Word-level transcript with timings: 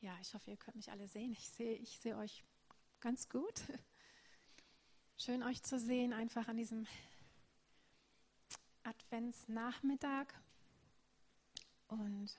Ja, 0.00 0.16
ich 0.20 0.32
hoffe, 0.32 0.50
ihr 0.50 0.56
könnt 0.56 0.76
mich 0.76 0.92
alle 0.92 1.08
sehen. 1.08 1.32
Ich 1.32 1.48
sehe, 1.50 1.74
ich 1.74 1.98
sehe 1.98 2.16
euch 2.16 2.44
ganz 3.00 3.28
gut. 3.28 3.54
Schön 5.16 5.42
euch 5.42 5.60
zu 5.64 5.76
sehen, 5.78 6.12
einfach 6.12 6.46
an 6.46 6.56
diesem 6.56 6.86
Adventsnachmittag. 8.84 10.26
Und 11.88 12.38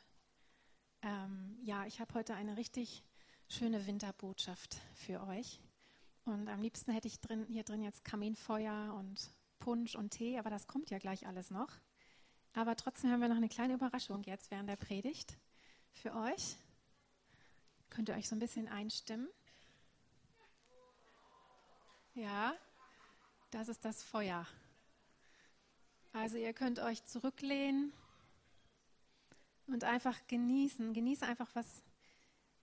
ähm, 1.01 1.57
ja, 1.61 1.85
ich 1.85 1.99
habe 1.99 2.13
heute 2.13 2.33
eine 2.33 2.55
richtig 2.55 3.03
schöne 3.49 3.85
Winterbotschaft 3.85 4.77
für 4.95 5.21
euch. 5.27 5.59
Und 6.23 6.47
am 6.47 6.61
liebsten 6.61 6.93
hätte 6.93 7.09
ich 7.09 7.19
drin, 7.19 7.45
hier 7.49 7.63
drin 7.63 7.81
jetzt 7.81 8.05
Kaminfeuer 8.05 8.93
und 8.97 9.31
Punsch 9.59 9.95
und 9.95 10.11
Tee, 10.11 10.39
aber 10.39 10.49
das 10.49 10.67
kommt 10.67 10.91
ja 10.91 10.97
gleich 10.97 11.27
alles 11.27 11.51
noch. 11.51 11.73
Aber 12.53 12.77
trotzdem 12.77 13.11
haben 13.11 13.19
wir 13.19 13.27
noch 13.27 13.35
eine 13.35 13.49
kleine 13.49 13.73
Überraschung 13.73 14.23
jetzt 14.23 14.49
während 14.49 14.69
der 14.69 14.77
Predigt 14.77 15.37
für 15.91 16.15
euch. 16.15 16.57
Könnt 17.89 18.09
ihr 18.09 18.15
euch 18.15 18.27
so 18.27 18.35
ein 18.35 18.39
bisschen 18.39 18.67
einstimmen? 18.67 19.27
Ja, 22.15 22.53
das 23.51 23.67
ist 23.69 23.85
das 23.85 24.03
Feuer. 24.03 24.45
Also 26.13 26.37
ihr 26.37 26.53
könnt 26.53 26.79
euch 26.79 27.03
zurücklehnen 27.05 27.93
und 29.67 29.83
einfach 29.83 30.17
genießen. 30.27 30.93
Genieße 30.93 31.25
einfach 31.25 31.49
was. 31.53 31.81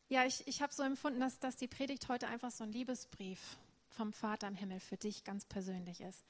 Ja, 0.09 0.25
ich, 0.25 0.47
ich 0.47 0.63
habe 0.63 0.73
so 0.73 0.83
empfunden, 0.83 1.21
dass, 1.21 1.39
dass 1.39 1.57
die 1.57 1.69
Predigt 1.69 2.09
heute 2.09 2.29
einfach 2.29 2.51
so 2.51 2.65
ein 2.65 2.73
Liebesbrief 2.73 3.57
vom 3.89 4.13
Vater 4.13 4.47
im 4.49 4.55
Himmel 4.55 4.81
für 4.81 4.97
dich 4.97 5.25
ganz 5.25 5.45
persönlich 5.45 6.01
ist. 6.01 6.25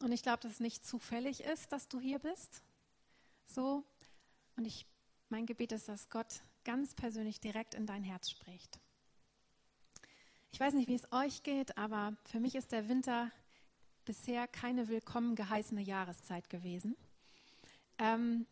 Und 0.00 0.12
ich 0.12 0.22
glaube, 0.22 0.42
dass 0.42 0.52
es 0.52 0.60
nicht 0.60 0.84
zufällig 0.84 1.44
ist, 1.44 1.70
dass 1.72 1.88
du 1.88 2.00
hier 2.00 2.18
bist. 2.18 2.62
So. 3.46 3.84
Und 4.56 4.64
ich, 4.64 4.86
mein 5.28 5.46
Gebet 5.46 5.72
ist, 5.72 5.88
dass 5.88 6.10
Gott 6.10 6.42
ganz 6.64 6.94
persönlich 6.94 7.40
direkt 7.40 7.74
in 7.74 7.86
dein 7.86 8.04
Herz 8.04 8.30
spricht. 8.30 8.80
Ich 10.52 10.60
weiß 10.60 10.74
nicht, 10.74 10.88
wie 10.88 10.94
es 10.94 11.10
euch 11.12 11.42
geht, 11.42 11.78
aber 11.78 12.16
für 12.24 12.38
mich 12.38 12.54
ist 12.54 12.72
der 12.72 12.88
Winter 12.88 13.30
bisher 14.04 14.46
keine 14.46 14.88
willkommen 14.88 15.34
geheißene 15.34 15.80
Jahreszeit 15.80 16.50
gewesen. 16.50 16.96
Ähm, 17.98 18.46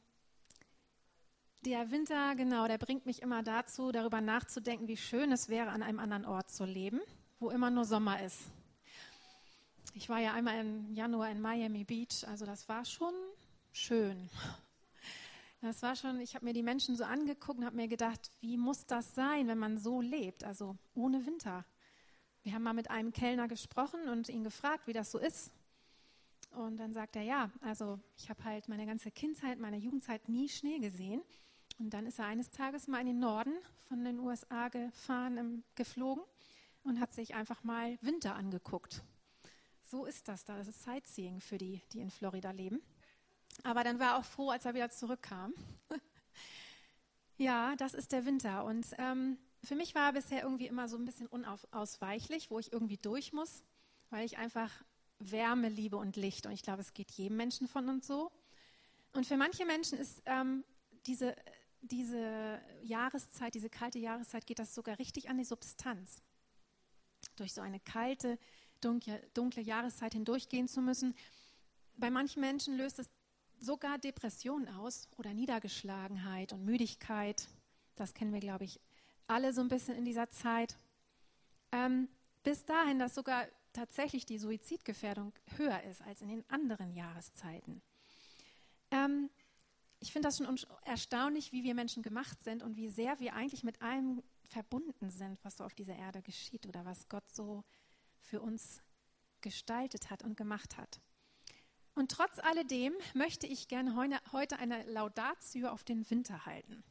der 1.64 1.90
Winter, 1.90 2.34
genau, 2.36 2.66
der 2.66 2.78
bringt 2.78 3.04
mich 3.04 3.20
immer 3.20 3.42
dazu, 3.42 3.92
darüber 3.92 4.22
nachzudenken, 4.22 4.88
wie 4.88 4.96
schön 4.96 5.30
es 5.30 5.50
wäre, 5.50 5.70
an 5.70 5.82
einem 5.82 5.98
anderen 5.98 6.24
Ort 6.24 6.50
zu 6.50 6.64
leben, 6.64 7.00
wo 7.38 7.50
immer 7.50 7.70
nur 7.70 7.84
Sommer 7.84 8.22
ist. 8.22 8.40
Ich 9.92 10.08
war 10.08 10.20
ja 10.20 10.32
einmal 10.32 10.60
im 10.60 10.94
Januar 10.94 11.30
in 11.30 11.40
Miami 11.40 11.84
Beach, 11.84 12.26
also 12.26 12.46
das 12.46 12.68
war 12.68 12.84
schon 12.84 13.12
schön. 13.72 14.30
Das 15.60 15.82
war 15.82 15.94
schon, 15.94 16.20
ich 16.20 16.34
habe 16.34 16.46
mir 16.46 16.54
die 16.54 16.62
Menschen 16.62 16.96
so 16.96 17.04
angeguckt 17.04 17.58
und 17.58 17.66
habe 17.66 17.76
mir 17.76 17.88
gedacht, 17.88 18.30
wie 18.40 18.56
muss 18.56 18.86
das 18.86 19.14
sein, 19.14 19.46
wenn 19.46 19.58
man 19.58 19.76
so 19.76 20.00
lebt, 20.00 20.42
also 20.42 20.78
ohne 20.94 21.26
Winter. 21.26 21.66
Wir 22.42 22.54
haben 22.54 22.62
mal 22.62 22.72
mit 22.72 22.90
einem 22.90 23.12
Kellner 23.12 23.46
gesprochen 23.46 24.08
und 24.08 24.30
ihn 24.30 24.42
gefragt, 24.42 24.86
wie 24.86 24.94
das 24.94 25.10
so 25.10 25.18
ist. 25.18 25.52
Und 26.52 26.78
dann 26.78 26.94
sagt 26.94 27.14
er, 27.16 27.22
ja, 27.22 27.50
also 27.60 28.00
ich 28.16 28.30
habe 28.30 28.42
halt 28.44 28.68
meine 28.68 28.86
ganze 28.86 29.10
Kindheit, 29.10 29.58
meine 29.58 29.76
Jugendzeit 29.76 30.30
nie 30.30 30.48
Schnee 30.48 30.78
gesehen. 30.78 31.20
Und 31.78 31.90
dann 31.90 32.06
ist 32.06 32.18
er 32.18 32.26
eines 32.26 32.50
Tages 32.50 32.88
mal 32.88 33.00
in 33.00 33.06
den 33.06 33.18
Norden 33.18 33.54
von 33.88 34.02
den 34.02 34.18
USA 34.18 34.68
gefahren, 34.68 35.62
geflogen 35.74 36.24
und 36.84 37.00
hat 37.00 37.12
sich 37.12 37.34
einfach 37.34 37.62
mal 37.64 37.98
Winter 38.00 38.34
angeguckt. 38.34 39.02
So 39.82 40.06
ist 40.06 40.28
das 40.28 40.44
da. 40.44 40.56
Das 40.56 40.68
ist 40.68 40.82
Sightseeing 40.82 41.40
für 41.40 41.58
die, 41.58 41.82
die 41.92 42.00
in 42.00 42.10
Florida 42.10 42.50
leben. 42.50 42.80
Aber 43.62 43.84
dann 43.84 43.98
war 43.98 44.12
er 44.12 44.18
auch 44.18 44.24
froh, 44.24 44.50
als 44.50 44.64
er 44.64 44.74
wieder 44.74 44.90
zurückkam. 44.90 45.52
ja, 47.36 47.76
das 47.76 47.94
ist 47.94 48.12
der 48.12 48.24
Winter. 48.24 48.64
Und 48.64 48.86
ähm, 48.98 49.38
für 49.62 49.74
mich 49.74 49.94
war 49.94 50.06
er 50.06 50.12
bisher 50.14 50.42
irgendwie 50.42 50.66
immer 50.66 50.88
so 50.88 50.96
ein 50.96 51.04
bisschen 51.04 51.26
unausweichlich, 51.26 52.50
wo 52.50 52.58
ich 52.58 52.72
irgendwie 52.72 52.96
durch 52.96 53.32
muss, 53.32 53.62
weil 54.08 54.24
ich 54.24 54.38
einfach 54.38 54.70
Wärme 55.18 55.68
liebe 55.68 55.96
und 55.96 56.16
Licht. 56.16 56.46
Und 56.46 56.52
ich 56.52 56.62
glaube, 56.62 56.80
es 56.80 56.94
geht 56.94 57.10
jedem 57.10 57.36
Menschen 57.36 57.68
von 57.68 57.88
uns 57.88 58.06
so. 58.06 58.32
Und 59.12 59.26
für 59.26 59.36
manche 59.36 59.66
Menschen 59.66 59.98
ist 59.98 60.22
ähm, 60.26 60.64
diese, 61.06 61.36
diese 61.82 62.60
Jahreszeit, 62.82 63.54
diese 63.54 63.68
kalte 63.68 63.98
Jahreszeit, 63.98 64.46
geht 64.46 64.58
das 64.58 64.74
sogar 64.74 64.98
richtig 64.98 65.28
an 65.28 65.36
die 65.36 65.44
Substanz. 65.44 66.22
Durch 67.36 67.52
so 67.52 67.60
eine 67.60 67.80
kalte, 67.80 68.38
dunkle, 68.80 69.20
dunkle 69.34 69.62
Jahreszeit 69.62 70.14
hindurchgehen 70.14 70.68
zu 70.68 70.80
müssen. 70.80 71.14
Bei 71.96 72.10
manchen 72.10 72.40
Menschen 72.40 72.76
löst 72.76 72.98
es 72.98 73.10
sogar 73.60 73.98
Depressionen 73.98 74.68
aus 74.68 75.08
oder 75.16 75.32
Niedergeschlagenheit 75.34 76.52
und 76.52 76.64
Müdigkeit. 76.64 77.46
Das 77.94 78.14
kennen 78.14 78.32
wir, 78.32 78.40
glaube 78.40 78.64
ich, 78.64 78.80
alle 79.26 79.52
so 79.52 79.60
ein 79.60 79.68
bisschen 79.68 79.94
in 79.96 80.04
dieser 80.04 80.30
Zeit. 80.30 80.78
Ähm, 81.72 82.08
bis 82.42 82.64
dahin, 82.64 82.98
dass 82.98 83.14
sogar 83.14 83.46
tatsächlich 83.72 84.26
die 84.26 84.38
Suizidgefährdung 84.38 85.32
höher 85.56 85.82
ist 85.84 86.02
als 86.02 86.22
in 86.22 86.28
den 86.28 86.44
anderen 86.48 86.92
Jahreszeiten. 86.92 87.82
Ähm, 88.90 89.30
ich 90.00 90.12
finde 90.12 90.28
das 90.28 90.38
schon 90.38 90.58
erstaunlich, 90.84 91.52
wie 91.52 91.62
wir 91.62 91.74
Menschen 91.74 92.02
gemacht 92.02 92.42
sind 92.42 92.62
und 92.62 92.76
wie 92.76 92.88
sehr 92.88 93.20
wir 93.20 93.34
eigentlich 93.34 93.62
mit 93.62 93.82
allem 93.82 94.22
verbunden 94.44 95.10
sind, 95.10 95.38
was 95.44 95.58
so 95.58 95.64
auf 95.64 95.74
dieser 95.74 95.94
Erde 95.94 96.22
geschieht 96.22 96.66
oder 96.66 96.84
was 96.84 97.08
Gott 97.08 97.30
so 97.30 97.62
für 98.18 98.40
uns 98.40 98.82
gestaltet 99.42 100.10
hat 100.10 100.22
und 100.22 100.36
gemacht 100.36 100.76
hat. 100.78 101.00
Und 101.94 102.10
trotz 102.10 102.38
alledem 102.38 102.94
möchte 103.14 103.46
ich 103.46 103.68
gerne 103.68 103.94
heute 104.32 104.58
eine 104.58 104.84
Laudatio 104.84 105.68
auf 105.68 105.84
den 105.84 106.08
Winter 106.10 106.46
halten. 106.46 106.82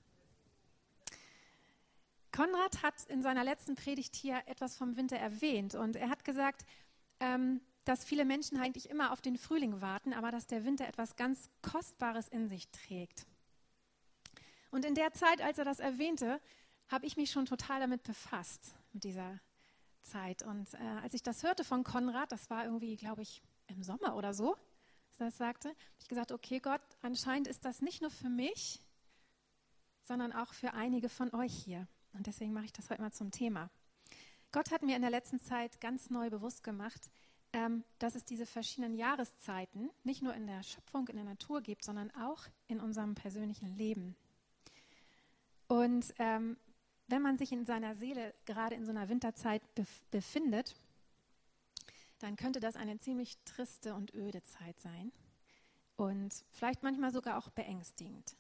Konrad 2.32 2.84
hat 2.84 3.06
in 3.08 3.22
seiner 3.22 3.44
letzten 3.44 3.76
Predigt 3.76 4.16
hier 4.16 4.42
etwas 4.46 4.78
vom 4.78 4.96
Winter 4.96 5.18
erwähnt 5.18 5.76
und 5.76 5.96
er 5.96 6.10
hat 6.10 6.24
gesagt, 6.24 6.66
ähm, 7.20 7.60
dass 7.86 8.06
viele 8.06 8.24
Menschen 8.24 8.60
eigentlich 8.60 8.90
immer 8.90 9.12
auf 9.12 9.20
den 9.20 9.38
Frühling 9.38 9.82
warten, 9.82 10.14
aber 10.14 10.32
dass 10.32 10.48
der 10.48 10.64
Winter 10.64 10.88
etwas 10.88 11.16
ganz 11.16 11.50
Kostbares 11.62 12.28
in 12.28 12.48
sich 12.48 12.70
trägt. 12.70 13.26
Und 14.72 14.86
in 14.86 14.96
der 14.96 15.12
Zeit, 15.14 15.42
als 15.42 15.58
er 15.58 15.66
das 15.66 15.80
erwähnte, 15.80 16.40
habe 16.88 17.06
ich 17.06 17.18
mich 17.18 17.32
schon 17.32 17.46
total 17.46 17.80
damit 17.80 18.04
befasst, 18.04 18.76
mit 18.94 19.04
dieser 19.04 19.40
Zeit. 20.04 20.44
Und 20.44 20.74
äh, 20.76 20.78
als 21.02 21.14
ich 21.14 21.24
das 21.24 21.44
hörte 21.44 21.64
von 21.64 21.84
Konrad, 21.84 22.32
das 22.32 22.50
war 22.50 22.66
irgendwie, 22.66 22.96
glaube 22.96 23.22
ich, 23.22 23.42
im 23.68 23.84
Sommer 23.84 24.16
oder 24.16 24.34
so, 24.34 24.56
das 25.20 25.38
sagte, 25.38 25.70
habe 25.70 25.78
ich 26.00 26.08
gesagt, 26.08 26.32
okay 26.32 26.60
Gott, 26.60 26.82
anscheinend 27.02 27.48
ist 27.48 27.66
das 27.66 27.82
nicht 27.82 28.02
nur 28.02 28.12
für 28.12 28.30
mich, 28.30 28.82
sondern 30.04 30.34
auch 30.34 30.54
für 30.54 30.74
einige 30.74 31.10
von 31.10 31.34
euch 31.34 31.54
hier. 31.54 31.88
Und 32.14 32.28
deswegen 32.28 32.54
mache 32.54 32.66
ich 32.66 32.74
das 32.74 32.90
heute 32.90 33.02
mal 33.02 33.12
zum 33.12 33.32
Thema. 33.32 33.70
Gott 34.52 34.72
hat 34.72 34.82
mir 34.82 34.96
in 34.96 35.02
der 35.02 35.12
letzten 35.12 35.40
Zeit 35.40 35.80
ganz 35.80 36.10
neu 36.10 36.30
bewusst 36.30 36.64
gemacht, 36.64 37.12
ähm, 37.54 37.84
dass 38.00 38.16
es 38.16 38.26
diese 38.26 38.46
verschiedenen 38.46 38.96
Jahreszeiten 38.96 39.90
nicht 40.04 40.22
nur 40.22 40.34
in 40.34 40.48
der 40.48 40.64
Schöpfung, 40.64 41.08
in 41.08 41.16
der 41.16 41.26
Natur 41.26 41.62
gibt, 41.62 41.84
sondern 41.84 42.12
auch 42.12 42.46
in 42.68 42.80
unserem 42.80 43.16
persönlichen 43.16 43.76
Leben. 43.76 44.16
Und 45.68 46.14
ähm, 46.18 46.58
wenn 47.08 47.22
man 47.22 47.38
sich 47.38 47.52
in 47.52 47.66
seiner 47.66 47.96
Seele 47.96 48.34
gerade 48.46 48.76
in 48.76 48.86
so 48.86 48.92
einer 48.92 49.10
Winterzeit 49.10 49.62
bef 49.76 50.02
befindet, 50.12 50.76
dann 52.20 52.36
könnte 52.36 52.60
das 52.60 52.76
eine 52.76 53.00
ziemlich 53.00 53.38
triste 53.46 53.96
und 53.96 54.14
öde 54.14 54.44
Zeit 54.44 54.80
sein 54.80 55.12
und 55.96 56.46
vielleicht 56.52 56.84
manchmal 56.84 57.12
sogar 57.12 57.38
auch 57.38 57.50
beängstigend. 57.50 58.38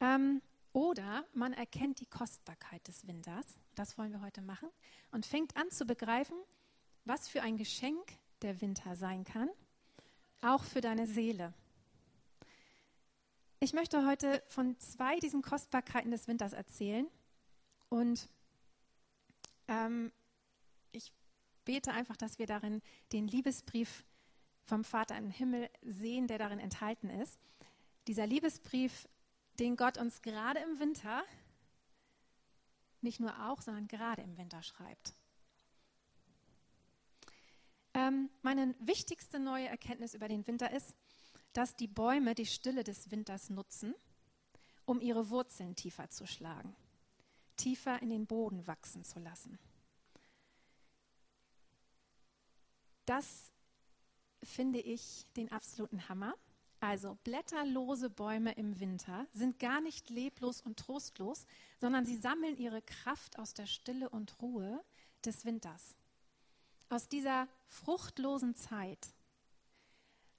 Ähm, 0.00 0.42
oder 0.72 1.24
man 1.34 1.52
erkennt 1.52 2.00
die 2.00 2.06
Kostbarkeit 2.06 2.86
des 2.88 3.06
Winters, 3.06 3.58
das 3.74 3.98
wollen 3.98 4.12
wir 4.12 4.22
heute 4.22 4.42
machen, 4.42 4.68
und 5.10 5.26
fängt 5.26 5.56
an 5.56 5.70
zu 5.70 5.84
begreifen, 5.84 6.36
was 7.04 7.28
für 7.28 7.42
ein 7.42 7.56
Geschenk 7.56 8.18
der 8.42 8.60
Winter 8.60 8.96
sein 8.96 9.24
kann, 9.24 9.50
auch 10.40 10.64
für 10.64 10.80
deine 10.80 11.06
Seele. 11.06 11.52
Ich 13.60 13.72
möchte 13.72 14.06
heute 14.06 14.42
von 14.48 14.78
zwei 14.80 15.18
diesen 15.20 15.42
Kostbarkeiten 15.42 16.10
des 16.10 16.26
Winters 16.26 16.52
erzählen 16.52 17.06
und 17.88 18.28
ähm, 19.68 20.10
ich 20.90 21.12
bete 21.64 21.92
einfach, 21.92 22.16
dass 22.16 22.38
wir 22.38 22.46
darin 22.46 22.82
den 23.12 23.28
Liebesbrief 23.28 24.04
vom 24.64 24.84
Vater 24.84 25.16
im 25.16 25.30
Himmel 25.30 25.68
sehen, 25.82 26.26
der 26.26 26.38
darin 26.38 26.58
enthalten 26.58 27.10
ist. 27.10 27.38
Dieser 28.06 28.26
Liebesbrief, 28.26 29.08
den 29.58 29.76
Gott 29.76 29.98
uns 29.98 30.22
gerade 30.22 30.60
im 30.60 30.78
Winter, 30.80 31.22
nicht 33.00 33.20
nur 33.20 33.48
auch, 33.48 33.60
sondern 33.60 33.88
gerade 33.88 34.22
im 34.22 34.36
Winter 34.38 34.62
schreibt. 34.62 35.14
Ähm, 37.94 38.30
meine 38.42 38.74
wichtigste 38.78 39.38
neue 39.38 39.68
Erkenntnis 39.68 40.14
über 40.14 40.28
den 40.28 40.46
Winter 40.46 40.70
ist, 40.70 40.94
dass 41.52 41.76
die 41.76 41.88
Bäume 41.88 42.34
die 42.34 42.46
Stille 42.46 42.84
des 42.84 43.10
Winters 43.10 43.50
nutzen, 43.50 43.94
um 44.86 45.00
ihre 45.00 45.28
Wurzeln 45.30 45.76
tiefer 45.76 46.08
zu 46.08 46.26
schlagen, 46.26 46.74
tiefer 47.56 48.00
in 48.00 48.08
den 48.08 48.26
Boden 48.26 48.66
wachsen 48.66 49.04
zu 49.04 49.18
lassen. 49.18 49.58
Das 53.12 53.52
finde 54.42 54.80
ich 54.80 55.26
den 55.36 55.52
absoluten 55.52 56.08
Hammer. 56.08 56.34
Also 56.80 57.18
blätterlose 57.24 58.08
Bäume 58.08 58.52
im 58.52 58.80
Winter 58.80 59.26
sind 59.34 59.58
gar 59.58 59.82
nicht 59.82 60.08
leblos 60.08 60.62
und 60.62 60.78
trostlos, 60.78 61.44
sondern 61.78 62.06
sie 62.06 62.16
sammeln 62.16 62.56
ihre 62.56 62.80
Kraft 62.80 63.38
aus 63.38 63.52
der 63.52 63.66
Stille 63.66 64.08
und 64.08 64.40
Ruhe 64.40 64.82
des 65.26 65.44
Winters. 65.44 65.94
Aus 66.88 67.06
dieser 67.06 67.48
fruchtlosen 67.66 68.54
Zeit 68.54 69.08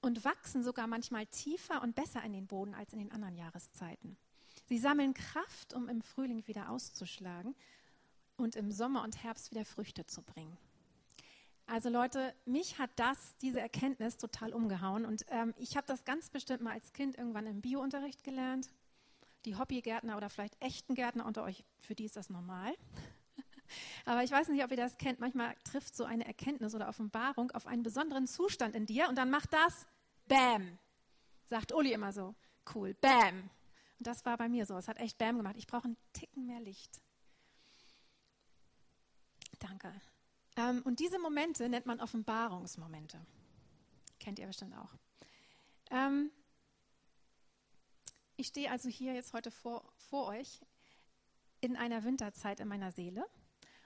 und 0.01 0.25
wachsen 0.25 0.63
sogar 0.63 0.87
manchmal 0.87 1.27
tiefer 1.27 1.83
und 1.83 1.93
besser 1.93 2.23
in 2.23 2.33
den 2.33 2.47
Boden 2.47 2.73
als 2.73 2.91
in 2.91 2.97
den 2.97 3.11
anderen 3.11 3.35
Jahreszeiten. 3.35 4.17
Sie 4.65 4.79
sammeln 4.79 5.13
Kraft, 5.13 5.75
um 5.75 5.89
im 5.89 6.01
Frühling 6.01 6.47
wieder 6.47 6.71
auszuschlagen 6.71 7.53
und 8.35 8.55
im 8.55 8.71
Sommer 8.71 9.03
und 9.03 9.23
Herbst 9.23 9.51
wieder 9.51 9.63
Früchte 9.63 10.07
zu 10.07 10.23
bringen. 10.23 10.57
Also 11.73 11.89
Leute, 11.89 12.35
mich 12.45 12.77
hat 12.77 12.91
das, 12.97 13.35
diese 13.41 13.59
Erkenntnis 13.59 14.17
total 14.17 14.53
umgehauen 14.53 15.05
und 15.05 15.25
ähm, 15.29 15.55
ich 15.57 15.75
habe 15.75 15.87
das 15.87 16.05
ganz 16.05 16.29
bestimmt 16.29 16.61
mal 16.61 16.73
als 16.73 16.93
Kind 16.93 17.17
irgendwann 17.17 17.47
im 17.47 17.61
Biounterricht 17.61 18.23
gelernt. 18.23 18.69
Die 19.45 19.55
Hobbygärtner 19.55 20.15
oder 20.15 20.29
vielleicht 20.29 20.61
echten 20.61 20.93
Gärtner 20.93 21.25
unter 21.25 21.41
euch, 21.41 21.65
für 21.79 21.95
die 21.95 22.05
ist 22.05 22.15
das 22.15 22.29
normal. 22.29 22.75
Aber 24.05 24.23
ich 24.23 24.29
weiß 24.29 24.49
nicht, 24.49 24.63
ob 24.63 24.69
ihr 24.69 24.77
das 24.77 24.99
kennt. 24.99 25.19
Manchmal 25.19 25.55
trifft 25.63 25.95
so 25.95 26.03
eine 26.03 26.27
Erkenntnis 26.27 26.75
oder 26.75 26.87
Offenbarung 26.87 27.49
auf 27.49 27.65
einen 27.65 27.81
besonderen 27.81 28.27
Zustand 28.27 28.75
in 28.75 28.85
dir 28.85 29.09
und 29.09 29.17
dann 29.17 29.31
macht 29.31 29.51
das 29.51 29.87
Bam. 30.27 30.77
Sagt 31.49 31.73
Uli 31.73 31.91
immer 31.91 32.13
so. 32.13 32.35
Cool, 32.75 32.93
Bam. 32.93 33.49
Und 33.97 34.05
das 34.05 34.23
war 34.25 34.37
bei 34.37 34.47
mir 34.47 34.67
so. 34.67 34.77
Es 34.77 34.87
hat 34.87 34.99
echt 34.99 35.17
Bam 35.17 35.37
gemacht. 35.37 35.55
Ich 35.57 35.65
brauche 35.65 35.85
einen 35.85 35.97
Ticken 36.13 36.45
mehr 36.45 36.59
Licht. 36.59 37.01
Danke. 39.57 39.91
Ähm, 40.55 40.81
und 40.83 41.00
diese 41.00 41.19
Momente 41.19 41.67
nennt 41.69 41.85
man 41.85 42.00
Offenbarungsmomente. 42.00 43.19
Kennt 44.19 44.39
ihr 44.39 44.47
bestimmt 44.47 44.75
auch. 44.75 44.94
Ähm, 45.89 46.31
ich 48.35 48.47
stehe 48.47 48.71
also 48.71 48.89
hier 48.89 49.13
jetzt 49.13 49.33
heute 49.33 49.51
vor, 49.51 49.91
vor 49.97 50.27
euch 50.27 50.61
in 51.61 51.75
einer 51.75 52.03
Winterzeit 52.03 52.59
in 52.59 52.67
meiner 52.67 52.91
Seele. 52.91 53.25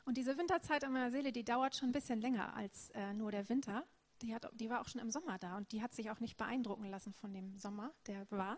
Und 0.05 0.17
diese 0.17 0.37
Winterzeit 0.37 0.83
in 0.83 0.91
meiner 0.91 1.11
Seele, 1.11 1.31
die 1.31 1.43
dauert 1.43 1.75
schon 1.75 1.89
ein 1.89 1.93
bisschen 1.93 2.21
länger 2.21 2.55
als 2.55 2.89
äh, 2.91 3.13
nur 3.13 3.31
der 3.31 3.49
Winter. 3.49 3.85
Die, 4.21 4.33
hat, 4.33 4.49
die 4.53 4.69
war 4.69 4.81
auch 4.81 4.87
schon 4.87 5.01
im 5.01 5.11
Sommer 5.11 5.37
da 5.37 5.57
und 5.57 5.71
die 5.71 5.81
hat 5.81 5.93
sich 5.93 6.09
auch 6.09 6.19
nicht 6.19 6.37
beeindrucken 6.37 6.85
lassen 6.85 7.13
von 7.13 7.33
dem 7.33 7.57
Sommer, 7.57 7.93
der 8.07 8.29
war. 8.31 8.57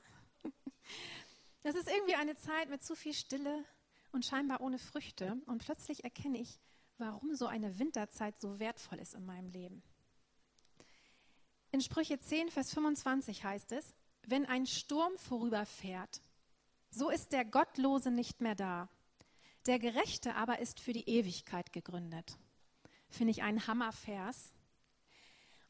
Das 1.62 1.75
ist 1.75 1.89
irgendwie 1.89 2.15
eine 2.15 2.38
Zeit 2.38 2.69
mit 2.69 2.81
zu 2.81 2.95
viel 2.95 3.13
Stille 3.13 3.65
und 4.13 4.25
scheinbar 4.25 4.62
ohne 4.62 4.79
Früchte. 4.79 5.41
Und 5.45 5.63
plötzlich 5.63 6.05
erkenne 6.05 6.39
ich, 6.39 6.57
warum 7.00 7.34
so 7.34 7.48
eine 7.48 7.80
Winterzeit 7.80 8.40
so 8.40 8.60
wertvoll 8.60 9.00
ist 9.00 9.16
in 9.16 9.25
meinem 9.25 9.50
Leben. 9.50 9.81
In 11.72 11.81
Sprüche 11.81 12.19
10, 12.19 12.50
Vers 12.50 12.74
25 12.74 13.44
heißt 13.44 13.72
es, 13.72 13.94
wenn 14.28 14.46
ein 14.46 14.66
Sturm 14.66 15.18
vorüberfährt, 15.18 16.22
so 16.90 17.10
ist 17.10 17.31
der 17.31 17.46
Gottlose 17.46 18.12
nicht 18.12 18.42
mehr 18.42 18.56
da. 18.56 18.90
Der 19.66 19.80
Gerechte 19.80 20.36
aber 20.36 20.60
ist 20.60 20.80
für 20.80 20.94
die 20.94 21.07
Ewigkeit 21.07 21.72
gegründet. 21.72 22.38
Finde 23.07 23.31
ich 23.31 23.44
einen 23.44 23.68
Hammervers. 23.68 24.51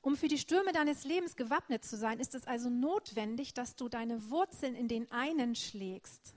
Um 0.01 0.15
für 0.15 0.29
die 0.29 0.37
Stürme 0.37 0.71
deines 0.71 1.03
Lebens 1.03 1.35
gewappnet 1.35 1.83
zu 1.83 1.97
sein, 1.97 2.19
ist 2.19 2.33
es 2.33 2.47
also 2.47 2.69
notwendig, 2.69 3.53
dass 3.53 3.75
du 3.75 3.89
deine 3.89 4.29
Wurzeln 4.29 4.75
in 4.75 4.87
den 4.87 5.11
einen 5.11 5.55
schlägst, 5.55 6.35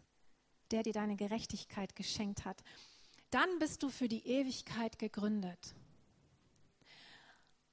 der 0.72 0.82
dir 0.82 0.92
deine 0.92 1.14
Gerechtigkeit 1.14 1.94
geschenkt 1.94 2.44
hat 2.44 2.62
dann 3.32 3.58
bist 3.58 3.82
du 3.82 3.88
für 3.88 4.08
die 4.08 4.26
Ewigkeit 4.26 4.98
gegründet. 4.98 5.74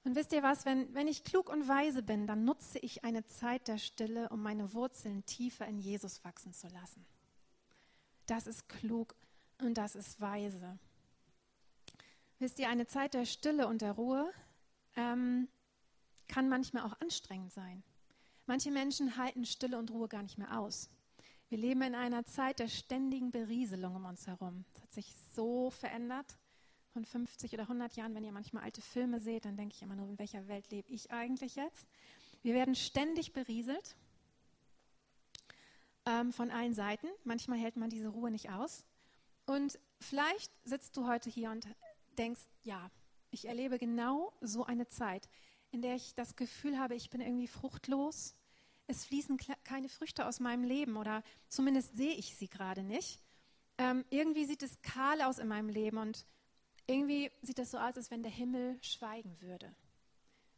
Und 0.04 0.16
wisst 0.16 0.32
ihr 0.32 0.42
was, 0.42 0.66
wenn, 0.66 0.94
wenn 0.94 1.08
ich 1.08 1.24
klug 1.24 1.50
und 1.50 1.68
weise 1.68 2.02
bin, 2.02 2.26
dann 2.26 2.46
nutze 2.46 2.80
ich 2.80 3.04
eine 3.04 3.26
Zeit 3.26 3.68
der 3.68 3.78
Stille, 3.78 4.30
um 4.30 4.42
meine 4.42 4.74
Wurzeln 4.74 5.26
tiefer 5.26 5.68
in 5.68 5.78
Jesus 5.78 6.24
wachsen 6.24 6.54
zu 6.54 6.68
lassen. 6.70 7.06
Das 8.26 8.48
ist 8.48 8.70
klug 8.70 9.16
und 9.60 9.78
das 9.78 9.96
ist 9.96 10.22
weise. 10.22 10.80
Wisst 12.40 12.58
ihr, 12.60 12.70
eine 12.70 12.88
Zeit 12.88 13.14
der 13.14 13.26
Stille 13.26 13.68
und 13.68 13.82
der 13.82 13.92
Ruhe 13.92 14.32
ähm, 14.96 15.50
kann 16.30 16.48
manchmal 16.48 16.84
auch 16.84 17.00
anstrengend 17.02 17.52
sein. 17.52 17.84
Manche 18.46 18.72
Menschen 18.72 19.18
halten 19.18 19.46
Stille 19.46 19.78
und 19.78 19.92
Ruhe 19.92 20.08
gar 20.08 20.24
nicht 20.24 20.38
mehr 20.38 20.58
aus. 20.58 20.90
Wir 21.50 21.58
leben 21.58 21.82
in 21.82 21.96
einer 21.96 22.26
Zeit 22.26 22.60
der 22.60 22.68
ständigen 22.68 23.32
Berieselung 23.32 23.96
um 23.96 24.06
uns 24.06 24.28
herum. 24.28 24.66
Es 24.76 24.84
hat 24.84 24.94
sich 24.94 25.16
so 25.34 25.72
verändert 25.72 26.38
von 26.94 27.04
50 27.04 27.54
oder 27.54 27.64
100 27.64 27.96
Jahren. 27.96 28.14
Wenn 28.14 28.24
ihr 28.24 28.32
manchmal 28.32 28.64
alte 28.64 28.82
Filme 28.82 29.20
seht, 29.20 29.46
dann 29.46 29.58
denke 29.58 29.74
ich 29.76 29.82
immer 29.82 29.96
nur, 29.96 30.08
in 30.08 30.20
welcher 30.20 30.48
Welt 30.48 30.70
lebe 30.70 30.88
ich 30.92 31.10
eigentlich 31.10 31.56
jetzt? 31.56 31.88
Wir 32.44 32.54
werden 32.54 32.76
ständig 32.76 33.34
berieselt 33.34 33.96
ähm, 36.06 36.32
von 36.32 36.52
allen 36.52 36.76
Seiten. 36.76 37.08
Manchmal 37.24 37.58
hält 37.58 37.78
man 37.78 37.90
diese 37.90 38.10
Ruhe 38.10 38.30
nicht 38.30 38.52
aus. 38.52 38.86
Und 39.48 39.80
vielleicht 40.00 40.52
sitzt 40.66 40.96
du 40.98 41.08
heute 41.08 41.32
hier 41.32 41.50
und 41.50 41.68
denkst, 42.20 42.42
ja, 42.62 42.92
ich 43.32 43.46
erlebe 43.46 43.80
genau 43.80 44.34
so 44.40 44.66
eine 44.66 44.88
Zeit, 44.88 45.28
in 45.72 45.82
der 45.82 45.96
ich 45.96 46.14
das 46.14 46.36
Gefühl 46.36 46.78
habe, 46.78 46.94
ich 46.94 47.10
bin 47.10 47.22
irgendwie 47.22 47.48
fruchtlos, 47.48 48.36
es 48.90 49.06
fließen 49.06 49.38
keine 49.64 49.88
Früchte 49.88 50.26
aus 50.26 50.40
meinem 50.40 50.64
Leben 50.64 50.98
oder 50.98 51.24
zumindest 51.48 51.96
sehe 51.96 52.16
ich 52.16 52.36
sie 52.36 52.50
gerade 52.50 52.82
nicht. 52.82 53.22
Ähm, 53.78 54.04
irgendwie 54.10 54.46
sieht 54.46 54.64
es 54.64 54.82
kahl 54.82 55.22
aus 55.22 55.38
in 55.38 55.48
meinem 55.48 55.70
Leben 55.70 56.00
und 56.00 56.26
irgendwie 56.88 57.32
sieht 57.44 57.60
es 57.60 57.70
so 57.70 57.78
aus, 57.78 57.96
als 57.98 58.10
wenn 58.10 58.24
der 58.24 58.32
Himmel 58.32 58.80
schweigen 58.82 59.40
würde. 59.42 59.76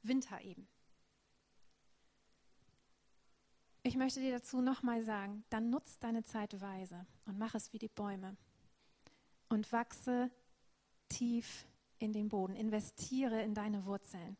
Winter 0.02 0.40
eben. 0.42 0.66
Ich 3.84 3.98
möchte 3.98 4.22
dir 4.22 4.32
dazu 4.32 4.62
nochmal 4.62 5.04
sagen, 5.04 5.44
dann 5.50 5.70
nutz 5.70 6.00
deine 6.00 6.24
Zeit 6.24 6.62
weise 6.62 7.06
und 7.26 7.38
mach 7.38 7.54
es 7.54 7.74
wie 7.74 7.80
die 7.80 7.90
Bäume 7.90 8.38
und 9.50 9.70
wachse 9.74 10.32
tief 11.10 11.66
in 12.00 12.14
den 12.14 12.30
Boden, 12.30 12.56
investiere 12.56 13.42
in 13.42 13.54
deine 13.54 13.86
Wurzeln. 13.86 14.38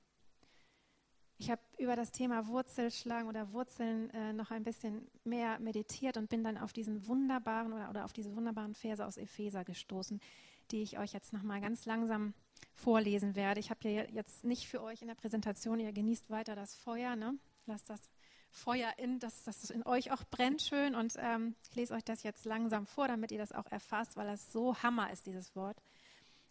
Ich 1.42 1.50
habe 1.50 1.62
über 1.80 1.96
das 1.96 2.12
Thema 2.12 2.46
Wurzelschlagen 2.46 3.28
oder 3.28 3.52
Wurzeln 3.52 4.12
äh, 4.12 4.32
noch 4.32 4.52
ein 4.52 4.64
bisschen 4.64 5.10
mehr 5.24 5.58
meditiert 5.58 6.16
und 6.18 6.30
bin 6.30 6.44
dann 6.44 6.56
auf 6.56 6.72
diesen 6.72 7.08
wunderbaren 7.08 7.74
oder, 7.74 7.90
oder 7.90 8.06
auf 8.06 8.14
diese 8.14 8.36
wunderbaren 8.36 8.76
Verse 8.76 9.04
aus 9.04 9.18
Epheser 9.18 9.66
gestoßen, 9.66 10.22
die 10.70 10.84
ich 10.84 11.00
euch 11.00 11.14
jetzt 11.14 11.34
nochmal 11.34 11.60
ganz 11.60 11.88
langsam 11.88 12.36
vorlesen 12.76 13.36
werde. 13.36 13.60
Ich 13.60 13.72
habe 13.72 13.90
ja 13.90 14.04
jetzt 14.04 14.44
nicht 14.44 14.68
für 14.68 14.84
euch 14.84 15.02
in 15.02 15.08
der 15.08 15.16
Präsentation, 15.16 15.80
ihr 15.80 15.92
genießt 15.92 16.30
weiter 16.30 16.56
das 16.56 16.76
Feuer, 16.76 17.16
ne? 17.16 17.34
lasst 17.66 17.90
das 17.90 18.12
Feuer 18.52 18.94
in, 18.98 19.18
dass 19.18 19.44
das 19.44 19.72
in 19.72 19.84
euch 19.84 20.12
auch 20.12 20.24
brennt 20.30 20.62
schön 20.62 20.94
und 20.94 21.16
ähm, 21.18 21.56
ich 21.68 21.76
lese 21.76 21.96
euch 21.96 22.04
das 22.04 22.22
jetzt 22.22 22.46
langsam 22.46 22.86
vor, 22.86 23.08
damit 23.08 23.32
ihr 23.32 23.40
das 23.40 23.52
auch 23.52 23.66
erfasst, 23.72 24.16
weil 24.16 24.28
das 24.28 24.52
so 24.52 24.76
Hammer 24.84 25.12
ist, 25.12 25.26
dieses 25.26 25.56
Wort. 25.56 25.82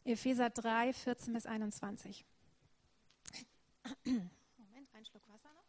Epheser 0.03 0.51
3, 0.51 0.93
14 0.93 1.33
bis 1.33 1.47
21. 1.47 2.25
Einen 5.01 5.07
Schluck 5.07 5.27
Wasser 5.29 5.51
noch? 5.55 5.65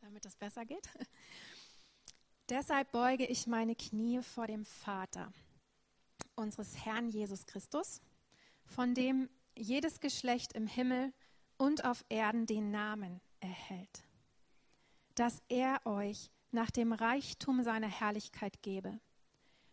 Damit 0.00 0.24
das 0.24 0.34
besser 0.34 0.64
geht. 0.64 0.88
Deshalb 2.48 2.90
beuge 2.90 3.26
ich 3.26 3.46
meine 3.46 3.76
Knie 3.76 4.22
vor 4.22 4.46
dem 4.46 4.64
Vater 4.64 5.30
unseres 6.36 6.86
Herrn 6.86 7.10
Jesus 7.10 7.44
Christus, 7.44 8.00
von 8.64 8.94
dem 8.94 9.28
jedes 9.58 10.00
Geschlecht 10.00 10.54
im 10.54 10.66
Himmel 10.66 11.12
und 11.58 11.84
auf 11.84 12.02
Erden 12.08 12.46
den 12.46 12.70
Namen 12.70 13.20
erhält, 13.40 14.04
dass 15.16 15.42
er 15.50 15.84
euch 15.84 16.30
nach 16.50 16.70
dem 16.70 16.94
Reichtum 16.94 17.62
seiner 17.62 17.88
Herrlichkeit 17.88 18.62
gebe, 18.62 18.98